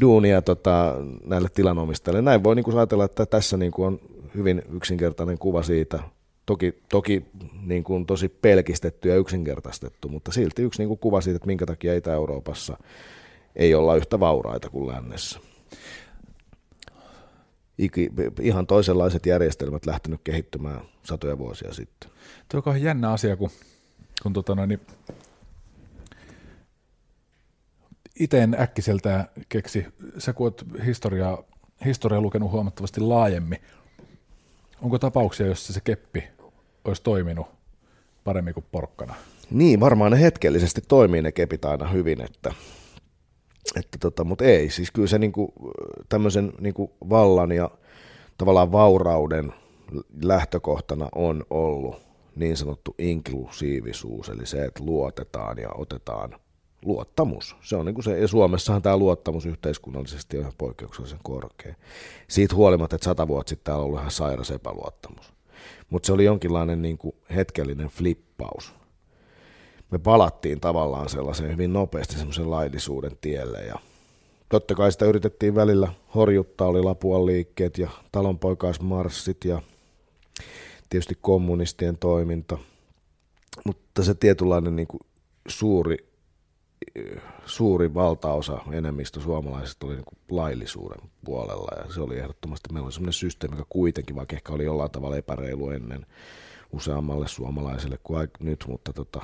[0.00, 0.94] duunia tota,
[1.26, 2.22] näille tilanomistajille.
[2.22, 4.00] Näin voi niin kuin ajatella, että tässä niin kuin on
[4.34, 6.02] hyvin yksinkertainen kuva siitä.
[6.46, 7.26] Toki, toki
[7.66, 11.66] niin kuin tosi pelkistetty ja yksinkertaistettu, mutta silti yksi niin kuin kuva siitä, että minkä
[11.66, 12.76] takia Itä-Euroopassa
[13.56, 15.40] ei olla yhtä vauraita kuin lännessä.
[17.78, 22.10] Iki, ihan toisenlaiset järjestelmät lähtenyt kehittymään satoja vuosia sitten.
[22.48, 23.50] Tuo on jännä asia, kun,
[24.22, 24.80] kun tota noin, niin
[28.20, 29.86] itse en äkkiseltään keksi,
[30.18, 31.42] sä kun oot historiaa,
[31.84, 33.58] historiaa lukenut huomattavasti laajemmin,
[34.82, 36.24] onko tapauksia, jossa se keppi
[36.84, 37.46] olisi toiminut
[38.24, 39.14] paremmin kuin porkkana?
[39.50, 42.52] Niin, varmaan ne hetkellisesti toimii ne kepit aina hyvin, että,
[43.76, 45.52] että tota, mutta ei, siis kyllä se niinku,
[46.08, 47.70] tämmöisen niinku vallan ja
[48.38, 49.52] tavallaan vaurauden
[50.22, 51.96] lähtökohtana on ollut
[52.36, 56.34] niin sanottu inklusiivisuus, eli se, että luotetaan ja otetaan–
[56.84, 57.56] luottamus.
[57.60, 61.74] Se on niin kuin se, ja Suomessahan tämä luottamus yhteiskunnallisesti on ihan poikkeuksellisen korkea.
[62.28, 65.32] Siitä huolimatta, että sata vuotta sitten täällä on ollut ihan sairas epäluottamus.
[65.90, 68.74] Mutta se oli jonkinlainen niin kuin hetkellinen flippaus.
[69.90, 73.78] Me palattiin tavallaan sellaiseen hyvin nopeasti semmoisen laillisuuden tielle ja
[74.48, 79.62] totta kai sitä yritettiin välillä horjuttaa, oli Lapuan liikkeet ja talonpoikaismarssit ja
[80.90, 82.58] tietysti kommunistien toiminta,
[83.64, 85.00] mutta se tietynlainen niin kuin
[85.48, 85.96] suuri
[87.46, 92.92] suuri valtaosa, enemmistö suomalaisista oli niin kuin laillisuuden puolella ja se oli ehdottomasti, meillä oli
[92.92, 96.06] sellainen systeemi, joka kuitenkin, vaikka ehkä oli jollain tavalla epäreilu ennen
[96.72, 99.22] useammalle suomalaiselle kuin nyt, mutta tota,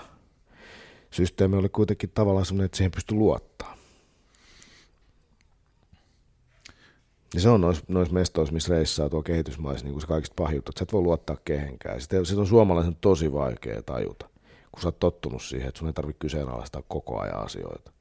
[1.14, 3.77] systeemi oli kuitenkin tavallaan sellainen, että siihen pystyi luottaa.
[7.35, 10.70] Ja se on noissa nois mestoissa, missä reissaa tuo kehitysmaissa niin kuin se kaikista pahiutta,
[10.70, 12.00] että sä et voi luottaa kehenkään.
[12.00, 14.29] Sitä, sitä on suomalaisen tosi vaikea tajuta
[14.74, 17.92] kun sä oot tottunut siihen, että sun ei tarvitse kyseenalaistaa koko ajan asioita.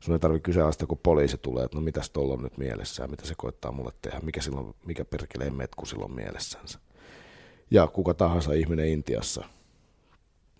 [0.00, 3.26] Sun ei tarvitse kyseenalaistaa, kun poliisi tulee, että no mitäs tuolla on nyt mielessään, mitä
[3.26, 6.78] se koittaa mulle tehdä, mikä, silloin, mikä perkeleen metku silloin mielessänsä.
[7.70, 9.44] Ja kuka tahansa ihminen Intiassa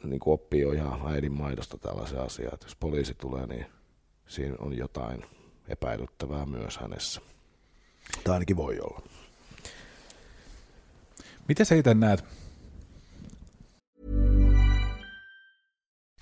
[0.05, 2.67] niin kuin oppii jo ihan äidin maidosta tällaisia asioita.
[2.67, 3.67] Jos poliisi tulee, niin
[4.27, 5.25] siinä on jotain
[5.69, 7.21] epäilyttävää myös hänessä.
[8.25, 9.03] Tai ainakin voi olla.
[11.49, 12.25] Miten sä itse näet,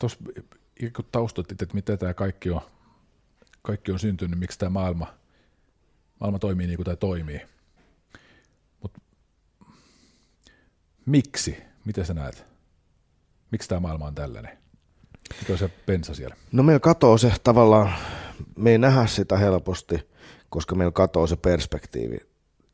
[0.00, 0.18] Tuossa
[0.96, 2.60] kun taustoitit, että miten tämä kaikki on,
[3.62, 5.14] kaikki on syntynyt, miksi tämä maailma,
[6.20, 7.40] maailma toimii niin kuin tämä toimii.
[8.82, 9.00] Mutta
[11.06, 11.56] miksi?
[11.84, 12.44] Miten sä näet?
[13.50, 14.58] Miksi tämä maailma on tällainen?
[15.40, 16.36] Mikä on se pensa siellä?
[16.52, 17.92] No meillä katoo se tavallaan,
[18.56, 20.08] me ei nähdä sitä helposti,
[20.48, 22.18] koska meillä katoo se perspektiivi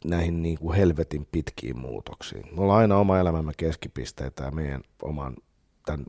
[0.04, 2.54] näihin niin kuin helvetin pitkiin muutoksiin.
[2.54, 5.36] Me ollaan aina oma elämämme keskipisteitä ja meidän oman
[5.86, 6.06] tämän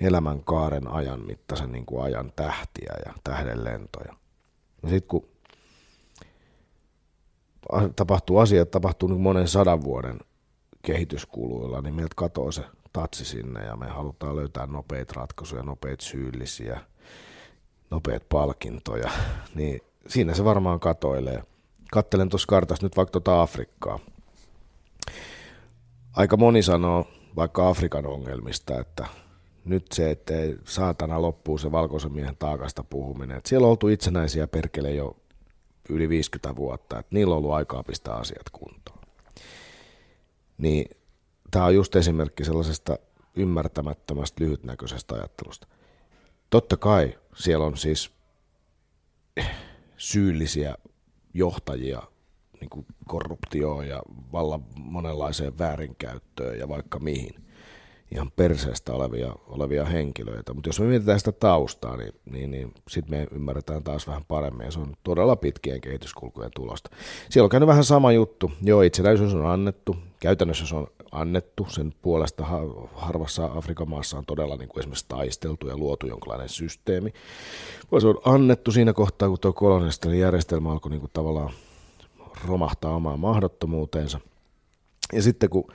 [0.00, 4.14] elämänkaaren ajan mittaisen niin kuin ajan tähtiä ja tähdenlentoja.
[4.82, 5.28] No sitten kun
[7.96, 10.18] tapahtuu asiat, tapahtuu niin monen sadan vuoden
[10.82, 16.80] kehityskuluilla, niin meiltä katoaa se tatsi sinne ja me halutaan löytää nopeita ratkaisuja, nopeita syyllisiä,
[17.90, 19.10] nopeita palkintoja,
[19.54, 21.42] niin siinä se varmaan katoilee.
[21.92, 23.98] Kattelen tuossa kartassa nyt vaikka tuota Afrikkaa.
[26.12, 27.04] Aika moni sanoo
[27.36, 29.06] vaikka Afrikan ongelmista, että
[29.68, 33.36] nyt se, että saatana loppuu se valkoisen miehen taakasta puhuminen.
[33.36, 35.16] Et siellä on oltu itsenäisiä perkele jo
[35.88, 38.98] yli 50 vuotta, että niillä on ollut aikaa pistää asiat kuntoon.
[40.58, 40.90] Niin
[41.50, 42.98] tämä on just esimerkki sellaisesta
[43.36, 45.66] ymmärtämättömästä lyhytnäköisestä ajattelusta.
[46.50, 48.10] Totta kai siellä on siis
[49.96, 50.74] syyllisiä
[51.34, 52.02] johtajia
[52.60, 54.02] niin korruptioon ja
[54.32, 57.44] vallan monenlaiseen väärinkäyttöön ja vaikka mihin–
[58.12, 60.54] ihan perseestä olevia, olevia henkilöitä.
[60.54, 64.64] Mutta jos me mietitään sitä taustaa, niin, niin, niin sitten me ymmärretään taas vähän paremmin,
[64.64, 66.90] ja se on todella pitkien kehityskulkujen tulosta.
[67.30, 68.52] Siellä on käynyt vähän sama juttu.
[68.62, 69.96] Joo, itsenäisyys on annettu.
[70.20, 72.44] Käytännössä se on annettu, sen puolesta
[72.94, 77.12] harvassa Afrikan maassa on todella niin kuin esimerkiksi taisteltu ja luotu jonkinlainen systeemi,
[78.00, 81.52] se on annettu siinä kohtaa, kun tuo kolonialistinen järjestelmä alkoi niin kuin tavallaan
[82.46, 84.20] romahtaa omaan mahdottomuuteensa.
[85.12, 85.72] Ja sitten kun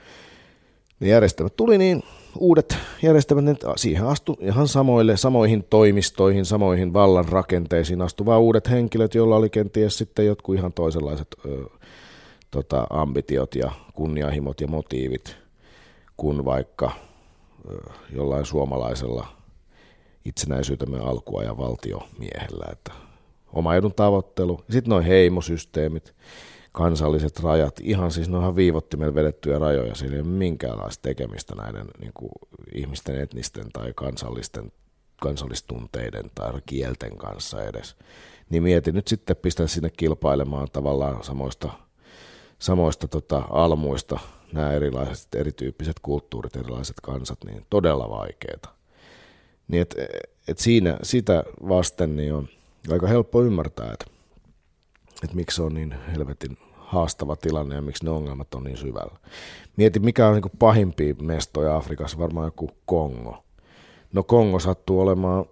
[1.04, 1.56] ne järjestelmät.
[1.56, 2.02] Tuli, niin
[2.38, 9.14] uudet järjestelmät, ne siihen astu ihan samoille, samoihin toimistoihin, samoihin vallan rakenteisiin astuvat uudet henkilöt,
[9.14, 11.64] joilla oli kenties sitten jotkut ihan toisenlaiset ö,
[12.50, 15.36] tota, ambitiot ja kunnianhimot ja motiivit
[16.16, 16.90] kuin vaikka
[17.70, 19.26] ö, jollain suomalaisella
[20.24, 22.92] itsenäisyytemme alkua ja valtiomiehellä, että
[23.52, 24.60] oma edun tavoittelu.
[24.70, 26.14] Sitten noin heimosysteemit,
[26.74, 31.86] kansalliset rajat, ihan siis ne onhan viivottimella vedettyjä rajoja, siinä ei ole minkäänlaista tekemistä näiden
[32.00, 32.30] niin kuin,
[32.74, 34.72] ihmisten etnisten tai kansallisten
[35.20, 37.96] kansallistunteiden tai kielten kanssa edes.
[38.50, 41.72] Niin mietin nyt sitten pistää sinne kilpailemaan tavallaan samoista,
[42.58, 44.18] samoista tota, almuista
[44.52, 48.68] nämä erilaiset, erityyppiset kulttuurit, erilaiset kansat, niin todella vaikeita.
[49.68, 49.94] Niin et,
[50.48, 52.48] et siinä, sitä vasten niin on
[52.90, 54.06] aika helppo ymmärtää, että,
[55.22, 59.18] että miksi on niin helvetin haastava tilanne ja miksi ne ongelmat on niin syvällä.
[59.76, 63.44] Mieti, mikä on niin pahimpia mestoja Afrikassa, varmaan joku Kongo.
[64.12, 65.44] No Kongo sattuu olemaan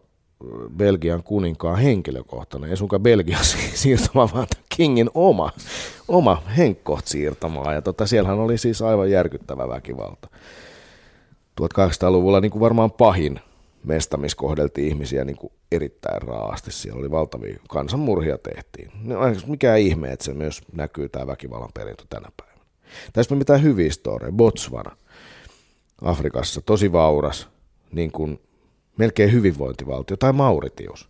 [0.76, 3.44] Belgian kuninkaan henkilökohtainen, ei sunkaan Belgian
[3.74, 4.46] siirtoma, vaan
[4.76, 5.50] Kingin oma,
[6.08, 7.72] oma henkkoht siirtomaa.
[7.72, 10.28] Ja tota, siellähän oli siis aivan järkyttävä väkivalta.
[11.60, 13.40] 1800-luvulla niin kuin varmaan pahin
[13.84, 16.72] mesta, missä kohdeltiin ihmisiä niin kuin erittäin raasti.
[16.72, 18.92] Siellä oli valtavia kansanmurhia tehtiin.
[19.02, 22.64] No, mikä ihme, että se myös näkyy tämä väkivallan perintö tänä päivänä.
[23.12, 24.32] Tässä on mitään hyviä storeja.
[24.32, 24.96] Botswana,
[26.02, 27.48] Afrikassa, tosi vauras,
[27.92, 28.40] niin kuin
[28.96, 31.08] melkein hyvinvointivaltio, tai Mauritius.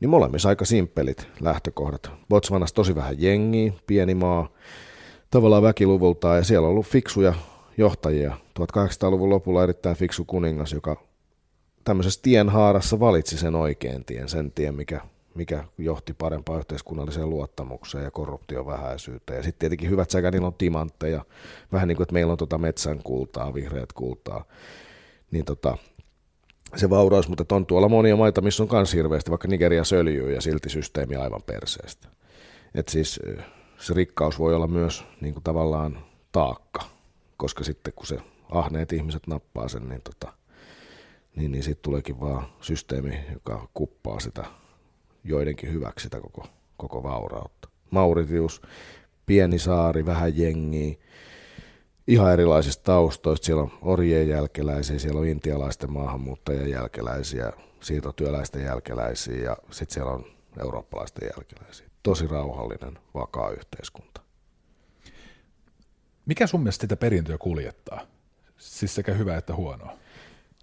[0.00, 2.10] Niin molemmissa aika simppelit lähtökohdat.
[2.28, 4.48] Botswanassa tosi vähän jengiä, pieni maa,
[5.30, 7.34] tavallaan väkiluvultaan, ja siellä on ollut fiksuja
[7.76, 8.36] johtajia.
[8.60, 11.07] 1800-luvun lopulla erittäin fiksu kuningas, joka
[11.84, 15.00] tämmöisessä tienhaarassa valitsi sen oikean tien, sen tien, mikä,
[15.34, 19.36] mikä johti parempaan yhteiskunnalliseen luottamukseen ja korruption vähäisyyteen.
[19.36, 21.24] Ja sitten tietenkin hyvät sekä niillä on timantteja,
[21.72, 24.44] vähän niin kuin, että meillä on tota metsän kultaa, vihreät kultaa,
[25.30, 25.78] niin tota,
[26.76, 30.40] se vauraus, mutta on tuolla monia maita, missä on myös hirveästi, vaikka Nigeria söljyy ja
[30.40, 32.08] silti systeemi aivan perseestä.
[32.74, 33.20] Et siis
[33.78, 35.98] se rikkaus voi olla myös niin kuin tavallaan
[36.32, 36.82] taakka,
[37.36, 38.18] koska sitten kun se
[38.50, 40.37] ahneet ihmiset nappaa sen, niin tota,
[41.36, 44.44] niin, niin sitten tuleekin vaan systeemi, joka kuppaa sitä
[45.24, 47.68] joidenkin hyväksi sitä koko, koko vaurautta.
[47.90, 48.62] Mauritius,
[49.26, 50.94] pieni saari, vähän jengiä,
[52.06, 53.46] ihan erilaisista taustoista.
[53.46, 60.24] Siellä on orjien jälkeläisiä, siellä on intialaisten maahanmuuttajien jälkeläisiä, siirtotyöläisten jälkeläisiä ja sitten siellä on
[60.62, 61.86] eurooppalaisten jälkeläisiä.
[62.02, 64.20] Tosi rauhallinen, vakaa yhteiskunta.
[66.26, 68.06] Mikä sun mielestä sitä perintöä kuljettaa?
[68.56, 69.92] Siis sekä hyvä että huonoa?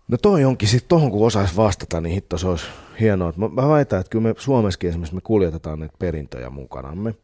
[0.08, 2.66] No toi onkin sitten tohon, kun osaisi vastata, niin hitto se olisi
[3.00, 3.34] hienoa.
[3.38, 7.16] Mä, mä väitän, että kyllä me Suomessakin esimerkiksi me kuljetetaan näitä perintöjä mukanamme.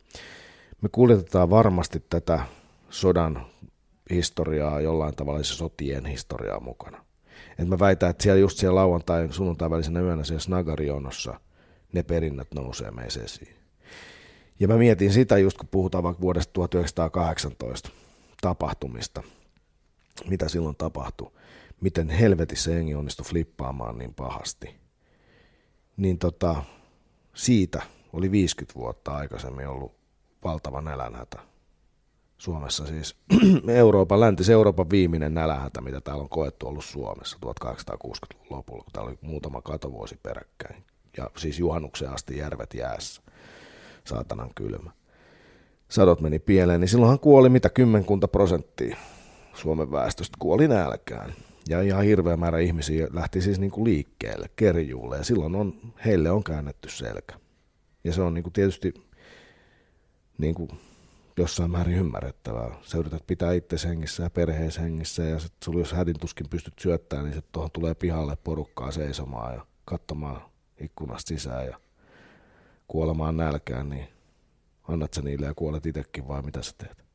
[0.82, 2.40] Me kuljetetaan varmasti tätä
[2.90, 3.46] sodan
[4.10, 7.06] historiaa jollain tavalla, se sotien historiaa mukana.
[7.60, 11.40] Et mä väitän, että siellä just siellä lauantai sunnuntai välisenä yönä siellä Snagarionossa
[11.94, 13.56] ne perinnöt nousee meissä esiin.
[14.60, 17.90] Ja mä mietin sitä just, kun puhutaan vaikka vuodesta 1918
[18.42, 19.24] tapahtumista,
[20.30, 21.32] mitä silloin tapahtui
[21.82, 24.76] miten helvetissä jengi onnistui flippaamaan niin pahasti.
[25.98, 26.64] Niin tota,
[27.34, 27.82] siitä
[28.14, 29.96] oli 50 vuotta aikaisemmin ollut
[30.44, 31.40] valtava nälänhätä.
[32.38, 33.16] Suomessa siis
[33.68, 39.18] Euroopan, läntis-Euroopan viimeinen nälänhätä, mitä täällä on koettu ollut Suomessa 1860-luvun lopulla, kun täällä oli
[39.22, 40.84] muutama katovuosi peräkkäin.
[41.18, 43.22] Ja siis juhannuksen asti järvet jäässä,
[44.04, 44.92] saatanan kylmä.
[45.90, 48.98] Sadot meni pieleen, niin silloinhan kuoli mitä kymmenkunta prosenttia
[49.54, 51.34] Suomen väestöstä kuoli nälkään.
[51.70, 56.32] Ja ihan hirveä määrä ihmisiä lähti siis niin kuin liikkeelle, kerjuulle, ja silloin on, heille
[56.32, 57.40] on käännetty selkä.
[58.04, 58.94] Ja se on niin kuin tietysti
[60.38, 60.70] niin kuin
[61.38, 62.76] jossain määrin ymmärrettävää.
[62.82, 67.26] Sä yrität pitää itse hengissä ja perheessä hengissä, ja sit sulla jos hädintuskin pystyt syöttämään,
[67.26, 70.42] niin sitten tuohon tulee pihalle porukkaa seisomaan ja katsomaan
[70.80, 71.80] ikkunasta sisään ja
[72.88, 74.08] kuolemaan nälkään, niin
[74.88, 77.06] annat sä niille ja kuolet itsekin vai mitä sä teet.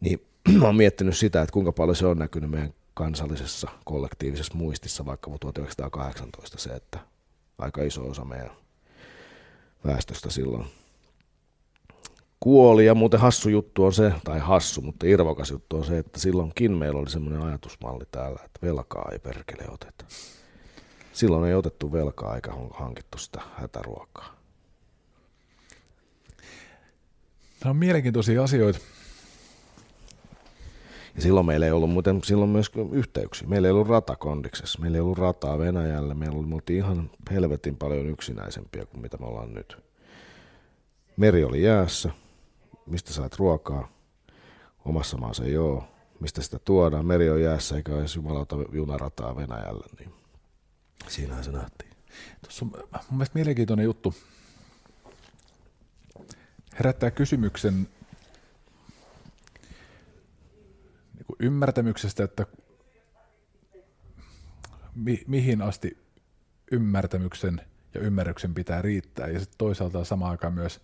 [0.00, 0.26] Niin
[0.60, 5.30] mä oon miettinyt sitä, että kuinka paljon se on näkynyt meidän kansallisessa kollektiivisessa muistissa vaikka
[5.40, 6.98] 1918 se, että
[7.58, 8.50] aika iso osa meidän
[9.86, 10.66] väestöstä silloin
[12.40, 12.86] kuoli.
[12.86, 16.72] Ja muuten hassu juttu on se, tai hassu, mutta irvokas juttu on se, että silloinkin
[16.72, 20.04] meillä oli semmoinen ajatusmalli täällä, että velkaa ei perkele oteta.
[21.12, 24.36] Silloin ei otettu velkaa eikä hankittu sitä hätäruokaa.
[27.60, 28.78] Tämä on mielenkiintoisia asioita.
[31.14, 33.48] Ja silloin meillä ei ollut muuten silloin myös yhteyksiä.
[33.48, 37.10] Meillä ei ollut rata kondiksessa, meillä ei ollut rataa Venäjällä, meillä oli, me oltiin ihan
[37.30, 39.76] helvetin paljon yksinäisempiä kuin mitä me ollaan nyt.
[41.16, 42.10] Meri oli jäässä,
[42.86, 43.88] mistä saat ruokaa,
[44.84, 45.82] omassa maassa ei ole,
[46.20, 50.12] mistä sitä tuodaan, meri on jäässä eikä edes jumalauta junarataa Venäjällä, niin
[51.08, 51.90] siinähän se nähtiin.
[52.42, 54.14] Tuossa on mun mielestä mielenkiintoinen juttu.
[56.78, 57.88] Herättää kysymyksen
[61.14, 62.46] niin kuin ymmärtämyksestä, että
[64.94, 65.98] mi- mihin asti
[66.72, 67.60] ymmärtämyksen
[67.94, 69.26] ja ymmärryksen pitää riittää.
[69.26, 70.80] Ja sitten toisaalta samaan aikaan myös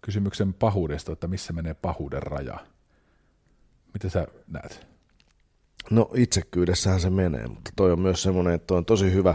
[0.00, 2.66] kysymyksen pahuudesta, että missä menee pahuuden raja.
[3.92, 4.86] Mitä sä näet?
[5.90, 9.34] No itsekkyydessähän se menee, mutta toi on myös semmoinen, että on tosi hyvä,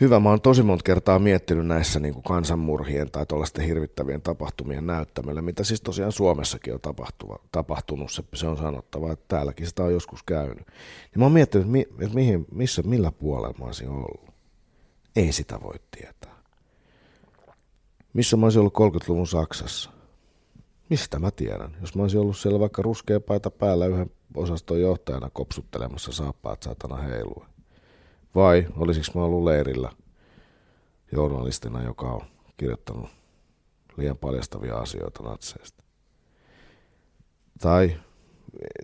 [0.00, 0.20] hyvä.
[0.20, 5.42] Mä oon tosi monta kertaa miettinyt näissä niin kuin kansanmurhien tai tuollaisten hirvittävien tapahtumien näyttämöllä,
[5.42, 9.92] mitä siis tosiaan Suomessakin on tapahtuva, tapahtunut, se, se on sanottava, että täälläkin sitä on
[9.92, 10.66] joskus käynyt.
[11.12, 14.30] Ja mä oon miettinyt, että, mi, että mihin, missä, millä puolella mä olisin ollut.
[15.16, 16.38] Ei sitä voi tietää.
[18.12, 19.90] Missä mä olisin ollut 30-luvun Saksassa?
[20.90, 21.76] Mistä mä tiedän?
[21.80, 26.96] Jos mä olisin ollut siellä vaikka ruskea paita päällä yhden osaston johtajana kopsuttelemassa saappaat saatana
[26.96, 27.46] heilua.
[28.34, 29.90] Vai olisiko mä ollut leirillä
[31.12, 32.20] journalistina, joka on
[32.56, 33.08] kirjoittanut
[33.96, 35.84] liian paljastavia asioita natseista.
[37.62, 37.96] Tai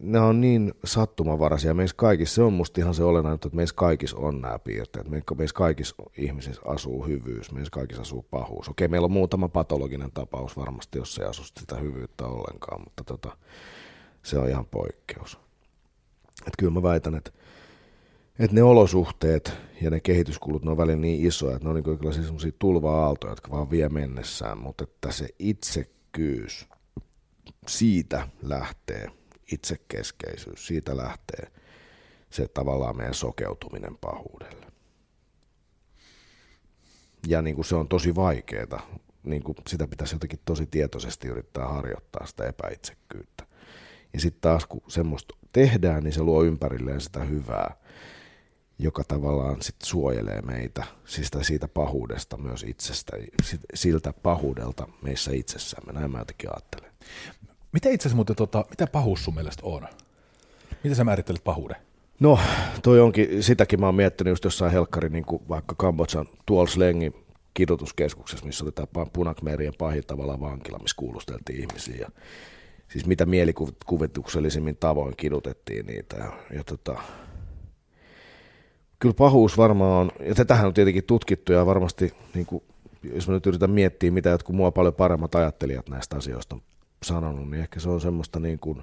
[0.01, 1.75] ne on niin sattumavaraisia.
[1.75, 5.09] Meissä kaikissa, se on musta ihan se olennainen, että meissä kaikissa on nämä piirteet.
[5.09, 8.69] Meissä kaikissa ihmisissä asuu hyvyys, meissä kaikissa asuu pahuus.
[8.69, 13.37] Okei, meillä on muutama patologinen tapaus varmasti, jos ei asu sitä hyvyyttä ollenkaan, mutta tota,
[14.23, 15.39] se on ihan poikkeus.
[16.47, 17.31] Et kyllä mä väitän, että,
[18.39, 21.99] että ne olosuhteet ja ne kehityskulut, ne on välillä niin isoja, että ne on niin
[21.99, 26.69] kyllä sellaisia tulva-aaltoja, jotka vaan vie mennessään, mutta että se itsekkyys,
[27.69, 29.11] siitä lähtee
[29.53, 31.53] itsekeskeisyys, siitä lähtee
[32.31, 34.67] se tavallaan meidän sokeutuminen pahuudelle.
[37.27, 38.89] Ja niin kuin se on tosi vaikeaa,
[39.23, 43.47] niin kuin sitä pitäisi jotenkin tosi tietoisesti yrittää harjoittaa sitä epäitsekkyyttä.
[44.13, 47.77] Ja sitten taas kun semmoista tehdään, niin se luo ympärilleen sitä hyvää,
[48.79, 53.17] joka tavallaan sit suojelee meitä siis siitä pahuudesta myös itsestä,
[53.75, 55.93] siltä pahuudelta meissä itsessämme.
[55.93, 56.91] Näin mä jotenkin ajattelen.
[57.73, 59.89] Mitä itse asiassa muuten, tota, mitä pahuus sun mielestä on?
[60.85, 61.77] Miten sä määrittelet pahuuden?
[62.21, 62.39] No,
[62.83, 67.15] toi onkin, sitäkin mä oon miettinyt just jossain helkkari, niin kuin vaikka Kambodsan Tuol Slengin
[67.55, 71.97] kidutuskeskuksessa, missä oli tämä Punakmerien pahin tavalla vankila, missä kuulusteltiin ihmisiä.
[71.97, 72.09] Ja,
[72.89, 76.17] siis mitä mielikuvituksellisimmin tavoin kidutettiin niitä.
[76.17, 77.03] Ja, ja tota,
[79.05, 82.63] kyllä pahuus varmaan on, ja tätähän on tietenkin tutkittu ja varmasti, niin kuin,
[83.03, 86.63] jos mä nyt yritän miettiä, mitä jotkut mua paljon paremmat ajattelijat näistä asioista on
[87.03, 88.83] sanonut, niin ehkä se on semmoista niin kuin,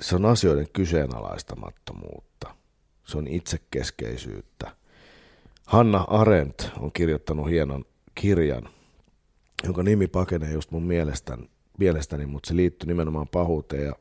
[0.00, 2.54] se on asioiden kyseenalaistamattomuutta.
[3.04, 4.76] Se on itsekeskeisyyttä.
[5.66, 8.68] Hanna Arendt on kirjoittanut hienon kirjan,
[9.64, 13.92] jonka nimi pakenee just mun mielestäni, mielestäni mutta se liittyy nimenomaan pahuuteen ja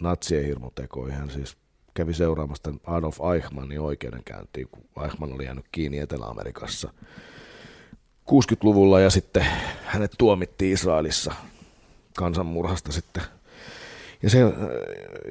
[0.00, 1.18] natsien hirmutekoihin.
[1.18, 1.56] Hän siis
[1.94, 6.92] kävi seuraamassa Adolf Eichmannin oikeudenkäyntiin, kun Eichmann oli jäänyt kiinni Etelä-Amerikassa–
[8.28, 9.46] 60-luvulla ja sitten
[9.84, 11.34] hänet tuomittiin Israelissa
[12.16, 13.22] kansanmurhasta sitten.
[14.22, 14.52] Ja se äh,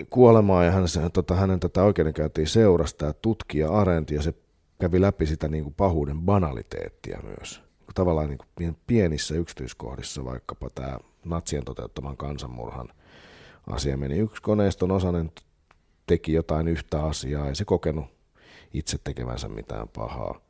[0.09, 4.33] kuolemaa ja hän, se, tota, hänen tätä oikeudenkäyntiä seurasi tämä tutkija Arendt ja se
[4.81, 7.61] kävi läpi sitä niin kuin pahuuden banaliteettia myös.
[7.95, 12.89] Tavallaan niin kuin pienissä yksityiskohdissa vaikkapa tämä natsien toteuttaman kansanmurhan
[13.67, 14.17] asia meni.
[14.17, 15.31] Yksi koneiston osainen
[16.07, 18.05] teki jotain yhtä asiaa, ei se kokenut
[18.73, 20.41] itse tekevänsä mitään pahaa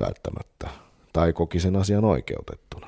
[0.00, 0.68] välttämättä
[1.12, 2.86] tai koki sen asian oikeutettuna.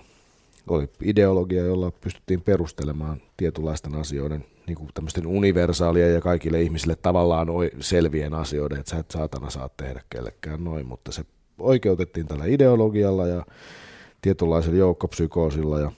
[0.68, 7.48] Oli ideologia, jolla pystyttiin perustelemaan tietynlaisten asioiden niin kuin universaalia ja kaikille ihmisille tavallaan
[7.80, 11.24] selvien asioiden, että sä et saatana saa tehdä kellekään noin, mutta se
[11.58, 13.46] oikeutettiin tällä ideologialla ja
[14.22, 15.92] tietynlaisella joukkopsykoosilla ja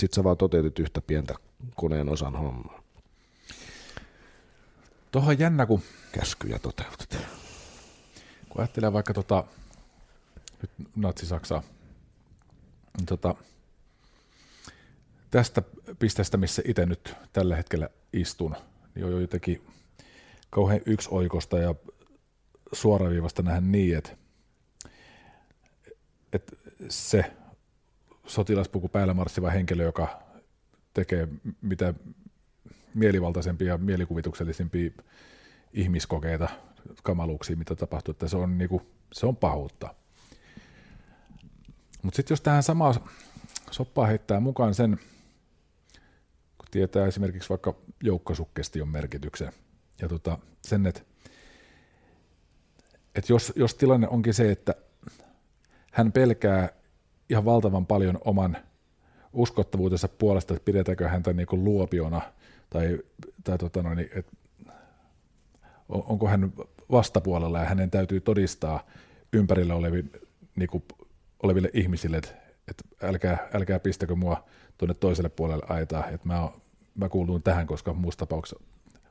[0.00, 1.34] sit sä vaan toteutit yhtä pientä
[1.74, 2.82] koneen osan hommaa.
[5.12, 5.82] Tuohon jännä, kun...
[6.12, 7.18] Käskyjä toteutit.
[8.48, 9.44] Kun ajattelee vaikka tota,
[10.62, 11.62] nyt Natsi-Saksaa,
[12.96, 13.34] niin tota,
[15.30, 15.62] tästä
[15.98, 18.56] pisteestä, missä itse nyt tällä hetkellä istun,
[18.94, 19.66] niin on jo jotenkin
[20.50, 21.74] kauhean yksioikosta ja
[22.72, 24.16] suoraviivasta nähdä niin, että,
[26.32, 26.56] että
[26.88, 27.24] se
[28.26, 30.25] sotilaspuku päällä marssiva henkilö, joka
[30.96, 31.28] tekee
[31.62, 31.94] mitä
[32.94, 34.90] mielivaltaisempia mielikuvituksellisimpia
[35.72, 36.48] ihmiskokeita,
[37.02, 38.82] kamaluuksia, mitä tapahtuu, että se on, niinku,
[39.12, 39.94] se on pahuutta.
[42.02, 42.94] Mutta sitten jos tähän samaa
[43.70, 44.98] soppaa heittää mukaan sen,
[46.70, 49.52] tietää esimerkiksi vaikka joukkosukkestion merkityksen.
[50.00, 51.00] Ja tota, sen, että,
[53.14, 54.74] että jos, jos tilanne onkin se, että
[55.92, 56.68] hän pelkää
[57.30, 58.56] ihan valtavan paljon oman
[59.36, 62.20] uskottavuutensa puolesta, että pidetäänkö häntä niin kuin luopiona,
[62.70, 62.98] tai,
[63.44, 64.32] tai tota noin, että
[65.88, 66.52] onko hän
[66.90, 68.86] vastapuolella, ja hänen täytyy todistaa
[69.32, 70.10] ympärillä oleville,
[70.56, 70.84] niin kuin,
[71.42, 72.30] oleville ihmisille, että,
[72.68, 74.44] että älkää, älkää pistäkö mua
[74.78, 76.48] tuonne toiselle puolelle aitaa, että mä,
[76.94, 78.64] mä kuulun tähän, koska muussa tapauksessa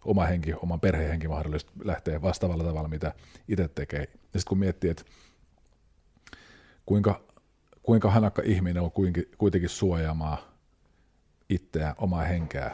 [0.06, 3.14] oma henki, oman perhehenki mahdollisesti lähtee vastaavalla tavalla, mitä
[3.48, 4.00] itse tekee.
[4.02, 5.04] Ja sitten kun miettii, että
[6.86, 7.22] kuinka,
[7.86, 8.92] kuinka hanakka ihminen on
[9.38, 10.38] kuitenkin suojaamaan
[11.50, 12.72] itseään, omaa henkeä,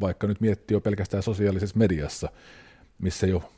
[0.00, 2.28] vaikka nyt miettii jo pelkästään sosiaalisessa mediassa,
[2.98, 3.52] missä jo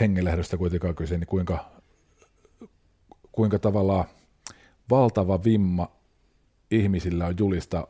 [0.00, 1.70] hengenlähdöstä kuitenkaan kyse, niin kuinka,
[3.32, 4.04] kuinka tavallaan
[4.90, 5.88] valtava vimma
[6.70, 7.88] ihmisillä on julista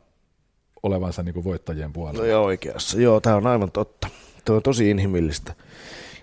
[0.83, 2.19] olevansa niin kuin voittajien puolella.
[2.19, 3.01] No joo, oikeassa.
[3.01, 4.07] Joo, tämä on aivan totta.
[4.45, 5.53] Tuo on tosi inhimillistä.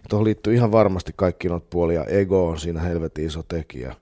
[0.08, 2.04] Tuohon liittyy ihan varmasti kaikki noita puolia.
[2.04, 3.94] Ego on siinä helvetin iso tekijä.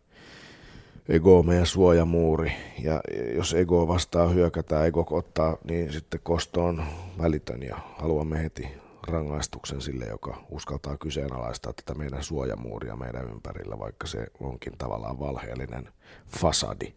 [1.08, 2.52] Ego on meidän suojamuuri.
[2.82, 3.00] Ja
[3.34, 6.82] jos ego vastaa hyökätään, ego ottaa, niin sitten kosto on
[7.18, 8.68] välitön ja haluamme heti
[9.08, 15.88] rangaistuksen sille, joka uskaltaa kyseenalaistaa tätä meidän suojamuuria meidän ympärillä, vaikka se onkin tavallaan valheellinen
[16.28, 16.92] fasadi.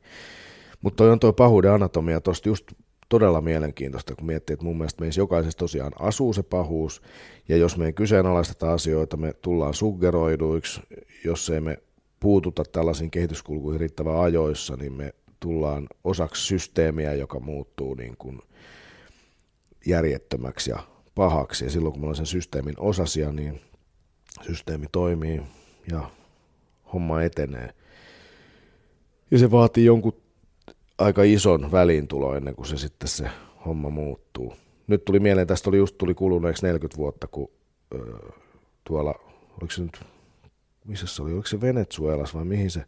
[0.81, 2.71] Mutta toi on tuo pahuuden anatomia tuosta just
[3.09, 7.01] todella mielenkiintoista, kun miettii, että mun mielestä meissä jokaisessa tosiaan asuu se pahuus,
[7.49, 10.81] ja jos me ei kyseenalaisteta asioita, me tullaan suggeroiduiksi,
[11.23, 11.77] jos ei me
[12.19, 18.39] puututa tällaisiin kehityskulkuihin riittävän ajoissa, niin me tullaan osaksi systeemiä, joka muuttuu niin kuin
[19.85, 20.79] järjettömäksi ja
[21.15, 21.65] pahaksi.
[21.65, 23.61] Ja silloin kun me ollaan sen systeemin osasia, niin
[24.47, 25.41] systeemi toimii
[25.91, 26.09] ja
[26.93, 27.69] homma etenee.
[29.31, 30.21] Ja se vaatii jonkun
[30.97, 33.29] aika ison väliintulo ennen kuin se sitten se
[33.65, 34.53] homma muuttuu.
[34.87, 37.51] Nyt tuli mieleen, tästä oli just tuli kuluneeksi 40 vuotta, kun
[37.95, 37.97] ö,
[38.83, 39.15] tuolla,
[39.51, 39.99] oliko se nyt,
[40.85, 42.85] missä se oli, oliko se Venezuelas vai mihin se,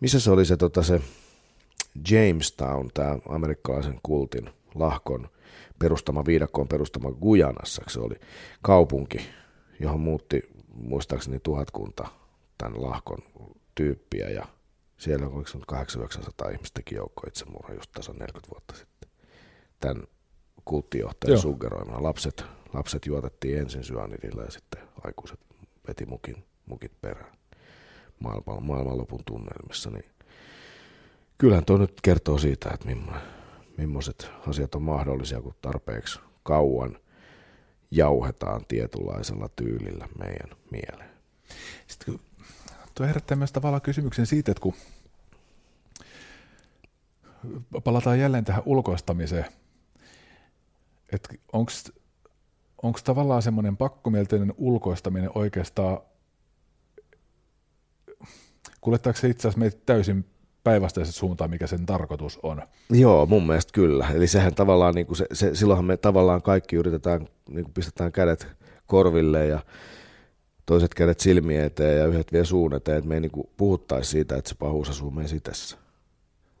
[0.00, 1.00] missä se oli se, tota, se
[2.10, 5.28] Jamestown, tämä amerikkalaisen kultin lahkon
[5.78, 8.14] perustama, viidakkoon perustama Gujanassa, se oli
[8.62, 9.18] kaupunki,
[9.80, 10.42] johon muutti
[10.74, 12.08] muistaakseni tuhatkunta
[12.58, 13.18] tämän lahkon
[13.74, 14.46] tyyppiä ja
[14.96, 19.10] siellä on 800 ihmistäkin joukko itsemurha just tasan 40 vuotta sitten.
[19.80, 20.02] Tämän
[20.64, 22.02] kulttijohtajan suggeroimana.
[22.02, 25.40] Lapset, lapset juotettiin ensin syanidilla ja sitten aikuiset
[25.88, 27.32] veti mukin, mukit perään
[28.20, 29.90] maailman, maailmanlopun tunnelmissa.
[29.90, 30.04] Niin
[31.38, 32.88] kyllähän tuo nyt kertoo siitä, että
[33.76, 36.98] millaiset asiat on mahdollisia, kun tarpeeksi kauan
[37.90, 41.10] jauhetaan tietynlaisella tyylillä meidän mieleen.
[41.86, 42.20] Sitten kun
[42.94, 44.74] tuo herättää myös tavallaan kysymyksen siitä, että kun
[47.84, 49.44] palataan jälleen tähän ulkoistamiseen,
[51.12, 51.34] että
[52.82, 55.98] onko tavallaan semmoinen pakkomielteinen ulkoistaminen oikeastaan,
[58.80, 60.24] kuljettaako se itse asiassa meitä täysin
[60.64, 62.62] päinvastaisen suuntaan, mikä sen tarkoitus on.
[62.90, 64.08] Joo, mun mielestä kyllä.
[64.14, 68.12] Eli sehän tavallaan, niin kuin se, se, silloinhan me tavallaan kaikki yritetään, niin kuin pistetään
[68.12, 68.46] kädet
[68.86, 69.60] korville ja
[70.66, 74.10] toiset kädet silmien eteen ja yhdet vie suun eteen, että me ei niin kuin puhuttaisi
[74.10, 75.76] siitä, että se pahuus asuu meidän sitässä.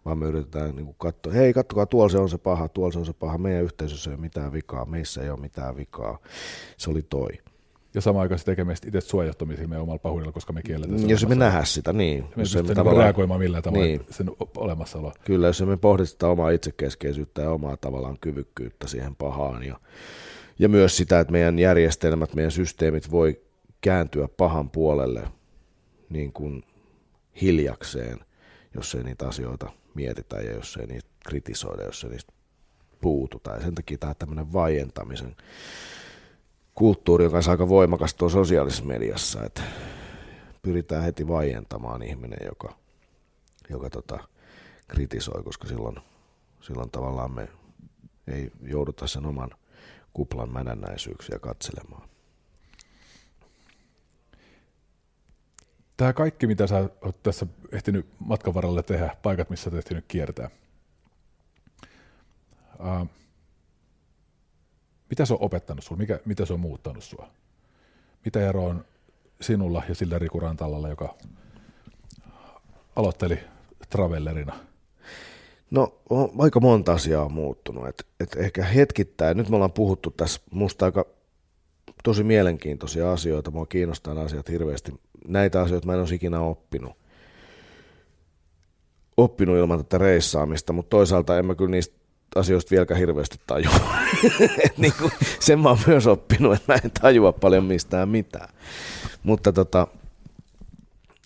[0.04, 2.98] Vaan me yritetään niin kuin katsoa, hei kattokaa, tuolla se on se paha, tuolla se
[2.98, 6.18] on se paha, meidän yhteisössä ei ole mitään vikaa, meissä ei ole mitään vikaa.
[6.76, 7.28] Se oli toi
[7.94, 11.10] ja samaan aikaan se tekee meistä itse suojattomisia meidän omalla pahuudella, koska me kielletään sen
[11.10, 12.24] Jos me nähdä sitä, niin.
[12.36, 13.04] Me jos emme tavallaan...
[13.04, 14.06] reagoimaan millään tavalla niin.
[14.10, 15.12] sen olemassaoloa.
[15.24, 19.80] Kyllä, jos me pohdi sitä omaa itsekeskeisyyttä ja omaa tavallaan kyvykkyyttä siihen pahaan ja,
[20.58, 23.40] ja myös sitä, että meidän järjestelmät, meidän systeemit voi
[23.80, 25.28] kääntyä pahan puolelle
[26.10, 26.64] niin kuin
[27.40, 28.18] hiljakseen,
[28.74, 32.32] jos ei niitä asioita mietitä ja jos ei niitä kritisoida, jos ei niistä
[33.00, 33.50] puututa.
[33.50, 35.36] Ja sen takia tämä tämmöinen vaientamisen
[36.78, 39.62] kulttuuri on kanssa aika voimakas tuo sosiaalisessa mediassa, että
[40.62, 42.74] pyritään heti vaientamaan ihminen, joka,
[43.70, 44.28] joka tota,
[44.88, 45.96] kritisoi, koska silloin,
[46.60, 47.48] silloin tavallaan me
[48.26, 49.50] ei jouduta sen oman
[50.12, 52.08] kuplan mänännäisyyksiä katselemaan.
[55.96, 60.50] Tämä kaikki, mitä sä oot tässä ehtinyt matkan varrella tehdä, paikat, missä oot ehtinyt kiertää,
[62.78, 63.08] uh,
[65.10, 66.00] mitä se on opettanut sinulle?
[66.00, 67.28] Mikä, mitä se on muuttanut sinua?
[68.24, 68.84] Mitä ero on
[69.40, 71.14] sinulla ja sillä Riku Rantalalla, joka
[72.96, 73.38] aloitteli
[73.90, 74.54] travellerina?
[75.70, 75.94] No
[76.38, 77.88] aika monta asiaa on muuttunut.
[77.88, 81.06] Et, et ehkä hetkittäin, nyt me ollaan puhuttu tässä musta aika
[82.04, 83.50] tosi mielenkiintoisia asioita.
[83.50, 84.92] Mua kiinnostaa nämä asiat hirveästi.
[85.28, 86.92] Näitä asioita mä en ole ikinä oppinut.
[89.16, 91.98] Oppinut ilman tätä reissaamista, mutta toisaalta en mä kyllä niistä
[92.36, 93.72] asioista vieläkään hirveästi tajua.
[94.76, 98.48] Niin kuin, sen mä oon myös oppinut, että mä en tajua paljon mistään mitään.
[99.22, 99.86] Mutta tota,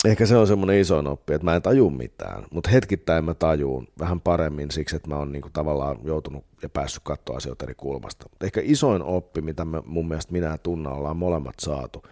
[0.05, 3.89] ehkä se on semmoinen iso oppi, että mä en taju mitään, mutta hetkittäin mä tajuun
[3.99, 8.27] vähän paremmin siksi, että mä oon niinku tavallaan joutunut ja päässyt katsoa asioita eri kulmasta.
[8.31, 12.03] Mutta ehkä isoin oppi, mitä me, mun mielestä minä ja Tunna ollaan molemmat saatu,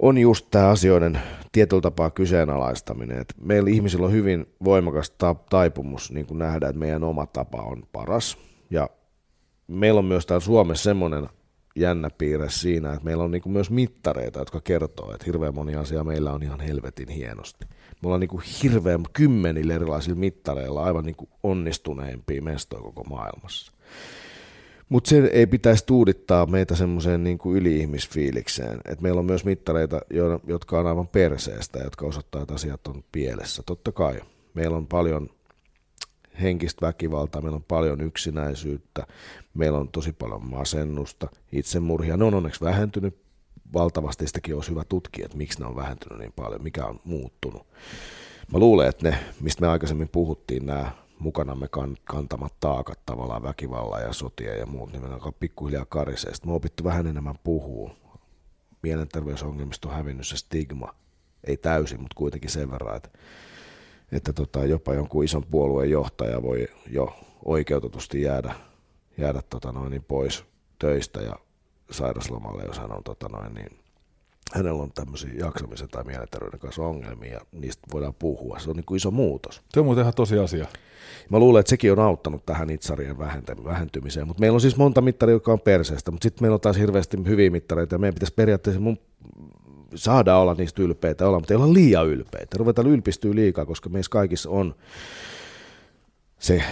[0.00, 1.20] on just tämä asioiden
[1.52, 3.18] tietyllä tapaa kyseenalaistaminen.
[3.18, 7.82] Et meillä ihmisillä on hyvin voimakas ta- taipumus niin nähdä, että meidän oma tapa on
[7.92, 8.38] paras.
[8.70, 8.90] Ja
[9.66, 11.28] meillä on myös täällä Suomessa semmoinen
[11.76, 16.04] jännä piirre siinä, että meillä on niin myös mittareita, jotka kertoo, että hirveän moni asia
[16.04, 17.64] meillä on ihan helvetin hienosti.
[17.70, 23.72] Me ollaan niin hirveän kymmenillä erilaisilla mittareilla aivan niin onnistuneimpia mestoja koko maailmassa.
[24.90, 30.00] Mutta se ei pitäisi tuudittaa meitä semmoiseen niin kuin yli-ihmisfiilikseen, että meillä on myös mittareita,
[30.46, 33.62] jotka on aivan perseestä, jotka osoittaa, että asiat on pielessä.
[33.66, 34.20] Totta kai
[34.54, 35.28] meillä on paljon
[36.42, 39.06] henkistä väkivaltaa, meillä on paljon yksinäisyyttä,
[39.54, 42.16] meillä on tosi paljon masennusta, itsemurhia.
[42.16, 43.16] Ne on onneksi vähentynyt
[43.72, 47.66] valtavasti, sitäkin olisi hyvä tutkia, että miksi ne on vähentynyt niin paljon, mikä on muuttunut.
[48.52, 50.90] Mä luulen, että ne, mistä me aikaisemmin puhuttiin, nämä
[51.20, 51.68] mukanamme
[52.04, 56.34] kantamat taakat tavallaan väkivalla ja sotia ja muut, niin me alkaa pikkuhiljaa karisee.
[56.34, 57.94] Sitten me opittu vähän enemmän puhua.
[58.82, 60.94] Mielenterveysongelmista on hävinnyt se stigma.
[61.44, 63.08] Ei täysin, mutta kuitenkin sen verran, että,
[64.12, 68.54] että tota, jopa jonkun ison puolueen johtaja voi jo oikeutetusti jäädä,
[69.18, 70.44] jäädä tota noin, niin pois
[70.78, 71.36] töistä ja
[71.90, 73.79] sairaslomalle, jos hän on tota noin, niin
[74.52, 78.58] hänellä on tämmöisiä jaksamisen tai mielenterveyden kanssa ongelmia, ja niistä voidaan puhua.
[78.58, 79.62] Se on niin kuin iso muutos.
[79.72, 80.66] Se on muuten ihan tosi asia.
[81.28, 83.18] Mä luulen, että sekin on auttanut tähän itsarien
[83.64, 86.78] vähentymiseen, mutta meillä on siis monta mittaria, jotka on perseestä, mutta sitten meillä on taas
[86.78, 88.98] hirveästi hyviä mittareita, ja meidän pitäisi periaatteessa mun
[89.94, 92.56] saada olla niistä ylpeitä, olla, mutta ei olla liian ylpeitä.
[92.58, 94.74] Ruvetaan ylpistyä liikaa, koska meissä kaikissa on
[96.38, 96.62] se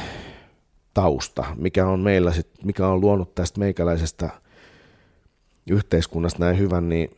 [0.95, 4.31] tausta, mikä on meillä sit, mikä on luonut tästä meikäläisestä
[5.71, 7.11] yhteiskunnasta näin hyvän, niin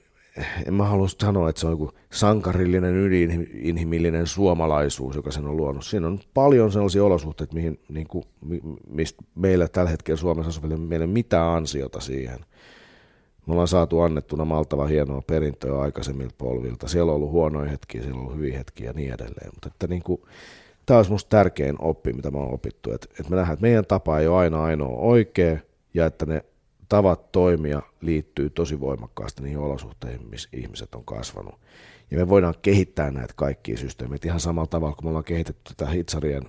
[0.67, 5.85] en mä halua sanoa, että se on joku sankarillinen, ydininhimillinen suomalaisuus, joka sen on luonut.
[5.85, 8.25] Siinä on paljon sellaisia olosuhteita, mihin, niin kuin,
[8.89, 12.39] mistä meillä tällä hetkellä Suomessa asuville meillä ei mitään ansiota siihen.
[13.47, 16.89] Me ollaan saatu annettuna maltava hienoa perintöä aikaisemmilta polvilta.
[16.89, 19.51] Siellä on ollut huonoja hetkiä, siellä on ollut hyviä hetkiä ja niin edelleen.
[19.55, 20.23] Mutta että niin kuin,
[20.87, 22.93] tämä olisi minusta tärkein oppi, mitä mä oon opittu.
[22.93, 25.59] Että, että me nähdään, että meidän tapa ei ole aina ainoa oikea
[25.95, 26.45] ja että ne
[26.91, 31.55] tavat toimia liittyy tosi voimakkaasti niihin olosuhteihin, missä ihmiset on kasvanut.
[32.11, 35.91] Ja me voidaan kehittää näitä kaikkia systeemeitä ihan samalla tavalla, kun me ollaan kehitetty tätä
[35.91, 36.43] hitsarien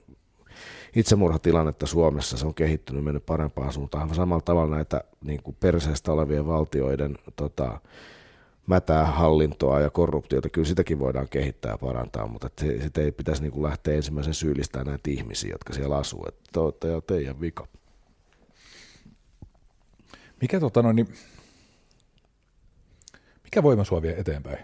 [0.95, 4.15] itsemurhatilannetta Suomessa, se on kehittynyt, mennyt parempaan suuntaan.
[4.15, 7.79] Samalla tavalla näitä niin kuin perseestä olevien valtioiden tota,
[8.67, 12.49] mätää hallintoa ja korruptiota, kyllä sitäkin voidaan kehittää ja parantaa, mutta
[12.81, 16.87] sitä ei pitäisi niin kuin lähteä ensimmäisen syyllistämään näitä ihmisiä, jotka siellä asuu, että te
[17.07, 17.67] teidän vika.
[20.41, 21.07] Mikä, tota noin, niin,
[23.43, 24.59] mikä voima sua vie eteenpäin?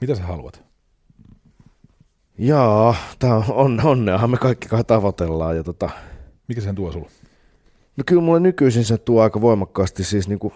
[0.00, 0.62] Mitä sä haluat?
[2.38, 5.56] Jaa, tää on, onneahan me kaikki kai tavoitellaan.
[5.56, 5.90] Ja tota,
[6.48, 7.10] mikä sen tuo sulla?
[7.96, 10.52] No kyllä mulle nykyisin se tuo aika voimakkaasti siis niinku,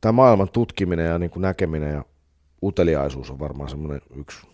[0.00, 2.04] tämä maailman tutkiminen ja niinku näkeminen ja
[2.62, 4.46] uteliaisuus on varmaan semmoinen yksi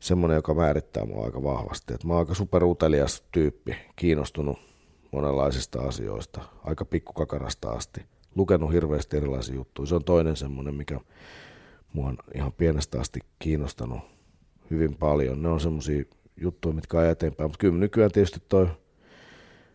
[0.00, 1.94] semmoinen, joka määrittää mua aika vahvasti.
[1.94, 4.69] Et mä oon aika superutelias tyyppi, kiinnostunut
[5.12, 8.04] monenlaisista asioista, aika pikkukakarasta asti.
[8.34, 9.86] Lukenut hirveästi erilaisia juttuja.
[9.86, 11.00] Se on toinen semmoinen, mikä
[11.92, 14.00] mua on ihan pienestä asti kiinnostanut
[14.70, 15.42] hyvin paljon.
[15.42, 16.04] Ne on semmoisia
[16.36, 17.50] juttuja, mitkä ajaa eteenpäin.
[17.50, 18.68] Mutta kyllä nykyään tietysti toi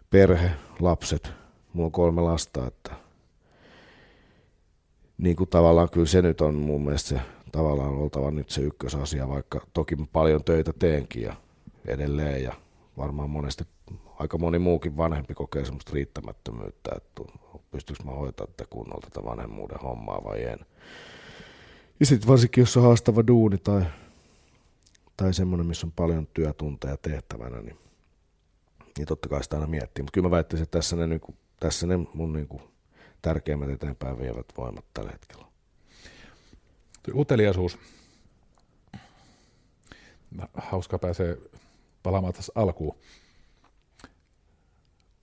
[0.10, 1.32] perhe, lapset,
[1.74, 2.96] mulla on kolme lasta, että
[5.18, 7.22] niin kuin tavallaan kyllä se nyt on mun mielestä se
[7.52, 11.36] tavallaan oltava nyt se ykkösasia, vaikka toki paljon töitä teenkin ja
[11.88, 12.54] edelleen ja
[12.98, 13.64] varmaan monesti
[14.20, 17.34] aika moni muukin vanhempi kokee semmoista riittämättömyyttä, että
[17.72, 20.60] pystyykö mä hoitaa tätä kunnolla tätä vanhemmuuden hommaa vai en.
[22.00, 23.86] Ja sitten varsinkin, jos on haastava duuni tai,
[25.18, 27.78] tai semmoinen, missä on paljon työtunteja tehtävänä, niin,
[28.98, 30.04] niin totta kai sitä aina miettii.
[30.04, 32.62] Mutta kyllä mä väittäisin, että tässä ne, niin kuin, tässä ne mun niin kuin,
[33.22, 35.46] tärkeimmät eteenpäin vievät voimat tällä hetkellä.
[37.14, 37.78] Uteliaisuus.
[40.54, 41.38] Hauska pääsee
[42.04, 42.96] palaamaan tässä alkuun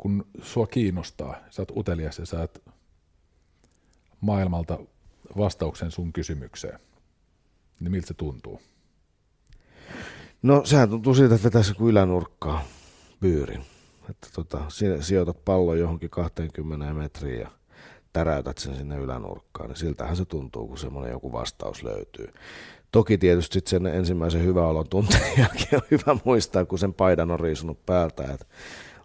[0.03, 2.63] kun sua kiinnostaa, sä oot utelias ja saat
[4.21, 4.79] maailmalta
[5.37, 6.79] vastauksen sun kysymykseen,
[7.81, 8.61] niin miltä se tuntuu?
[10.43, 12.65] No sehän tuntuu siltä, että vetäisi kuin ylänurkkaa
[13.21, 13.65] pyyrin.
[14.11, 14.61] Että tota,
[15.01, 17.51] sijoitat pallon johonkin 20 metriä ja
[18.13, 22.33] täräytät sen sinne ylänurkkaan, niin siltähän se tuntuu, kun semmoinen joku vastaus löytyy.
[22.93, 27.41] Toki tietysti sen ensimmäisen hyvän olon tunteen jälkeen on hyvä muistaa, kun sen paidan on
[27.41, 28.47] riisunut päältä, että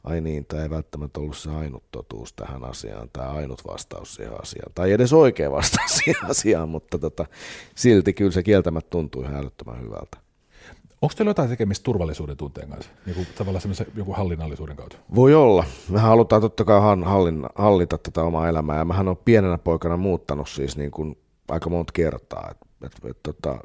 [0.03, 4.41] ai niin, tämä ei välttämättä ollut se ainut totuus tähän asiaan, tämä ainut vastaus siihen
[4.41, 7.25] asiaan, tai edes oikea vastaus siihen asiaan, mutta tota,
[7.75, 10.17] silti kyllä se kieltämättä tuntuu ihan älyttömän hyvältä.
[11.01, 14.97] Onko teillä jotain tekemistä turvallisuuden tunteen kanssa, niin kuin tavallaan semmoisen joku hallinnallisuuden kautta?
[15.15, 15.65] Voi olla.
[15.89, 20.49] Mehän halutaan totta kai hallin, hallita tätä omaa elämää, ja mähän on pienenä poikana muuttanut
[20.49, 21.17] siis niin kuin
[21.47, 23.59] aika monta kertaa, et, et, et, tota,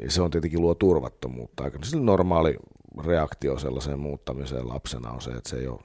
[0.00, 1.64] ja se on tietenkin luo turvattomuutta.
[1.64, 2.56] Aika normaali
[3.04, 5.80] reaktio sellaiseen muuttamiseen lapsena on se, että se ei ole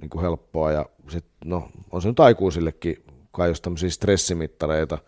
[0.00, 0.72] niin kuin helppoa.
[0.72, 4.98] Ja sit, no, on se nyt aikuisillekin kai jos tämmöisiä stressimittareita,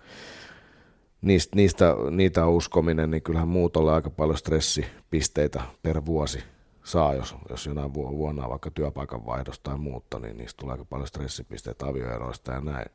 [1.23, 6.39] niistä, niistä, niitä uskominen, niin kyllähän muutolle aika paljon stressipisteitä per vuosi
[6.85, 11.07] saa, jos, jos jonain vuonna vaikka työpaikan vaihdosta tai muutta, niin niistä tulee aika paljon
[11.07, 12.87] stressipisteitä avioeroista ja näin.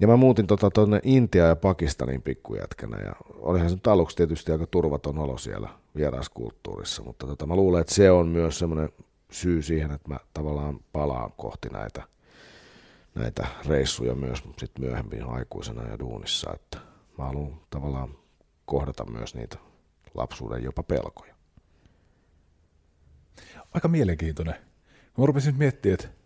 [0.00, 4.52] Ja mä muutin tuonne tota, Intiaan ja Pakistanin pikkujätkänä ja olihan se nyt aluksi tietysti
[4.52, 8.88] aika turvaton olo siellä vieraskulttuurissa, mutta tota, mä luulen, että se on myös semmoinen
[9.30, 12.02] syy siihen, että mä tavallaan palaan kohti näitä,
[13.14, 16.78] näitä reissuja myös sit myöhemmin aikuisena ja duunissa, että
[17.18, 18.18] mä haluan tavallaan
[18.64, 19.58] kohdata myös niitä
[20.14, 21.34] lapsuuden jopa pelkoja.
[23.74, 24.54] Aika mielenkiintoinen.
[25.18, 26.22] Mä rupesin miettimään, että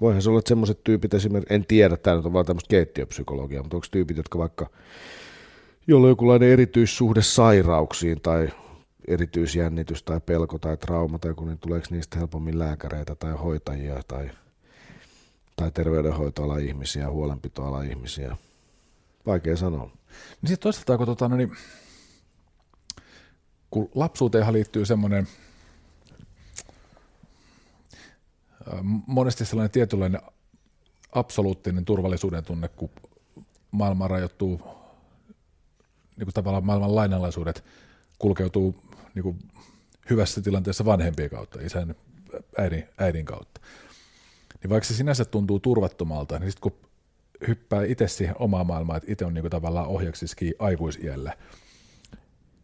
[0.00, 3.62] Voihan se olla, että semmoiset tyypit esimerkiksi, en tiedä, tämä nyt on vaan tämmöistä keittiöpsykologiaa,
[3.62, 4.70] mutta onko tyypit, jotka vaikka,
[5.88, 8.48] jolla on jokinlainen erityissuhde sairauksiin tai
[9.08, 14.30] erityisjännitys tai pelko tai trauma tai kun niin tuleeko niistä helpommin lääkäreitä tai hoitajia tai,
[15.56, 18.36] tai terveydenhoitoalan ihmisiä, huolenpitoalan ihmisiä.
[19.26, 19.84] Vaikea sanoa.
[20.42, 21.52] Niin sitten toisaalta, kun, tota, no niin,
[23.70, 25.28] kun lapsuuteenhan liittyy semmoinen
[29.06, 30.20] monesti sellainen tietynlainen
[31.12, 32.90] absoluuttinen turvallisuuden tunne, kun
[33.70, 34.60] maailma rajoittuu,
[36.18, 37.64] niin kuin tavallaan maailman lainalaisuudet
[38.18, 38.74] kulkeutuu
[39.14, 39.38] niin kuin
[40.10, 41.94] hyvässä tilanteessa vanhempien kautta, isän,
[42.58, 43.60] äidin, äidin kautta.
[44.62, 46.88] Niin vaikka se sinänsä tuntuu turvattomalta, niin sitten kun
[47.48, 51.36] hyppää itse siihen omaan maailmaan, että itse on niin kuin tavallaan ohjaksiskin aikuisiällä,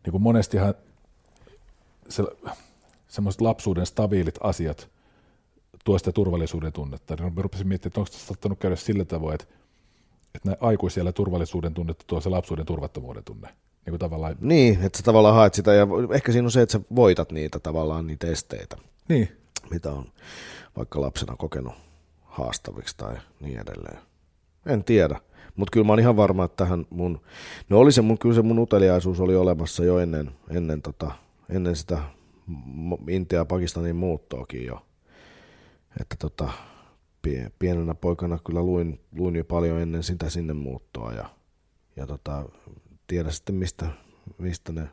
[0.05, 0.75] niin kuin monestihan
[2.09, 2.23] se,
[3.09, 4.89] semmoiset lapsuuden stabiilit asiat
[5.85, 7.17] tuo sitä turvallisuuden tunnetta.
[7.17, 9.47] Niin rupesin miettimään, että onko se saattanut käydä sillä tavoin, että,
[10.35, 13.49] että aikuisilla turvallisuuden tunnetta tuo se lapsuuden turvattomuuden tunne.
[13.49, 14.37] Niin, kuin tavallaan...
[14.41, 17.59] niin, että sä tavallaan haet sitä, ja ehkä siinä on se, että sä voitat niitä
[17.59, 18.77] tavallaan, niitä esteitä,
[19.09, 19.29] niin.
[19.71, 20.05] mitä on
[20.77, 21.75] vaikka lapsena kokenut
[22.23, 23.99] haastaviksi tai niin edelleen.
[24.67, 25.21] En tiedä,
[25.57, 27.21] mutta kyllä mä oon ihan varma, että tähän mun,
[27.69, 31.11] no oli se mun, kyllä se mun uteliaisuus oli olemassa jo ennen, ennen, tota,
[31.49, 31.99] ennen sitä
[33.09, 34.83] Intia ja Pakistanin muuttoakin jo
[36.01, 36.49] että tota,
[37.59, 41.31] pienenä poikana kyllä luin, luin jo paljon ennen sitä sinne muuttoa ja,
[41.97, 42.45] ja tota,
[43.07, 43.87] tiedä sitten mistä,
[44.39, 44.89] mistä ne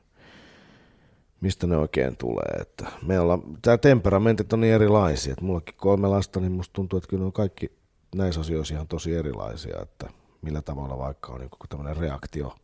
[1.41, 2.61] mistä ne oikein tulee.
[2.61, 6.97] Että me ollaan, tämä temperamentit on niin erilaisia, että mullakin kolme lasta, niin musta tuntuu,
[6.97, 7.71] että kyllä on kaikki
[8.15, 10.09] näissä asioissa ihan tosi erilaisia, että
[10.41, 12.55] millä tavalla vaikka on joku tämmöinen reaktio,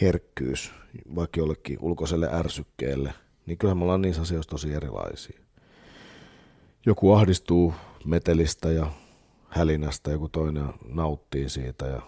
[0.00, 0.72] herkkyys,
[1.14, 3.14] vaikka jollekin ulkoiselle ärsykkeelle,
[3.46, 5.44] niin kyllähän me ollaan niissä asioissa tosi erilaisia
[6.86, 7.74] joku ahdistuu
[8.04, 8.86] metelistä ja
[9.48, 12.02] hälinästä, joku toinen nauttii siitä ja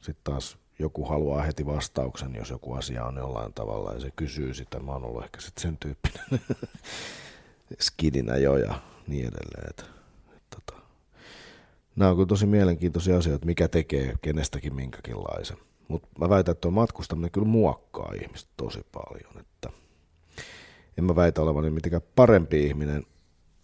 [0.00, 4.54] sitten taas joku haluaa heti vastauksen, jos joku asia on jollain tavalla ja se kysyy
[4.54, 4.80] sitä.
[4.80, 6.40] Mä oon ollut ehkä sitten sen tyyppinen
[7.86, 8.74] skidinä jo ja
[9.06, 9.70] niin edelleen.
[9.70, 9.84] Että,
[10.54, 10.82] tota.
[11.96, 15.56] Nämä on tosi mielenkiintoisia asioita, mikä tekee kenestäkin minkäkinlaisen.
[15.88, 19.40] Mutta mä väitän, että tuo matkustaminen kyllä muokkaa ihmistä tosi paljon.
[19.40, 19.70] Että
[20.98, 23.06] en mä väitä olevani mitenkään parempi ihminen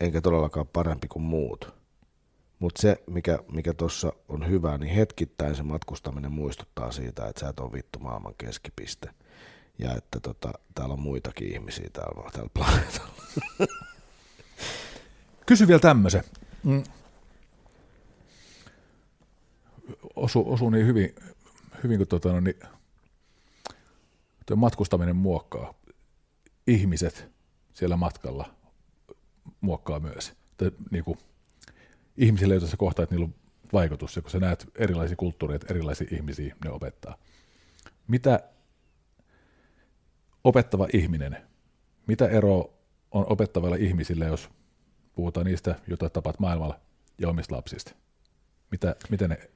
[0.01, 1.78] enkä todellakaan parempi kuin muut.
[2.59, 7.49] Mutta se, mikä, mikä tuossa on hyvä, niin hetkittäin se matkustaminen muistuttaa siitä, että sä
[7.49, 9.11] et ole vittu maailman keskipiste.
[9.79, 13.13] Ja että tota, täällä on muitakin ihmisiä täällä, täällä planeetalla.
[15.47, 16.25] Kysy vielä tämmöisen.
[16.65, 16.83] Mm.
[20.17, 21.15] Osu, osu niin hyvin,
[21.85, 22.57] hyvin kuin tota, no, niin,
[24.57, 25.75] matkustaminen muokkaa
[26.67, 27.29] ihmiset
[27.75, 28.55] siellä matkalla
[29.61, 30.33] muokkaa myös.
[30.51, 31.19] Että, niin kuin,
[32.19, 33.35] ihmisille, joita sä kohtaat, niillä on
[33.73, 37.17] vaikutus, ja kun sä näet erilaisia kulttuureita, erilaisia ihmisiä, ne opettaa.
[38.09, 38.41] Mitä
[40.45, 41.37] opettava ihminen,
[42.07, 42.75] mitä ero
[43.11, 44.51] on opettavilla ihmisille, jos
[45.15, 46.81] puhutaan niistä, joita tapat maailmalla
[47.19, 47.93] ja omista lapsista?
[48.71, 49.51] Mitä, miten ne...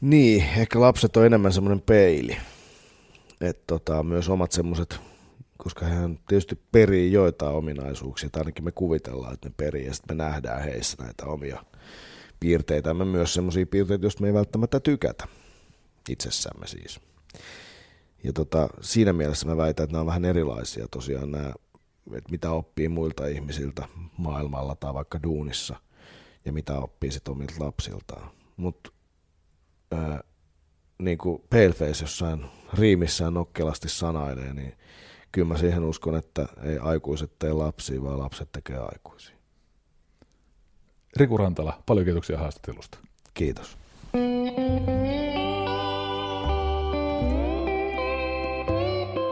[0.00, 2.36] Niin, ehkä lapset on enemmän semmoinen peili.
[3.40, 5.00] Että tota, myös omat semmoiset
[5.62, 10.16] koska hän tietysti perii joitain ominaisuuksia, tai ainakin me kuvitellaan, että ne perii, ja sitten
[10.16, 11.64] me nähdään heissä näitä omia
[12.40, 15.28] piirteitä, me myös sellaisia piirteitä, joista me ei välttämättä tykätä
[16.08, 17.00] itsessämme siis.
[18.24, 21.52] Ja tota, siinä mielessä mä väitän, että nämä on vähän erilaisia tosiaan nämä
[22.06, 25.76] että mitä oppii muilta ihmisiltä maailmalla tai vaikka duunissa
[26.44, 28.30] ja mitä oppii sitten omilta lapsiltaan.
[28.56, 28.90] Mutta
[30.98, 34.74] niin kuin Paleface jossain riimissään nokkelasti sanailee, niin
[35.32, 39.36] kyllä mä siihen uskon, että ei aikuiset tee lapsia, vaan lapset tekee aikuisia.
[41.16, 42.98] Riku Rantala, paljon kiitoksia haastattelusta.
[43.34, 43.76] Kiitos.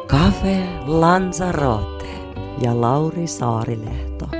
[0.07, 2.09] Cafe Lanzarote
[2.63, 4.40] ja Lauri Saarilehto.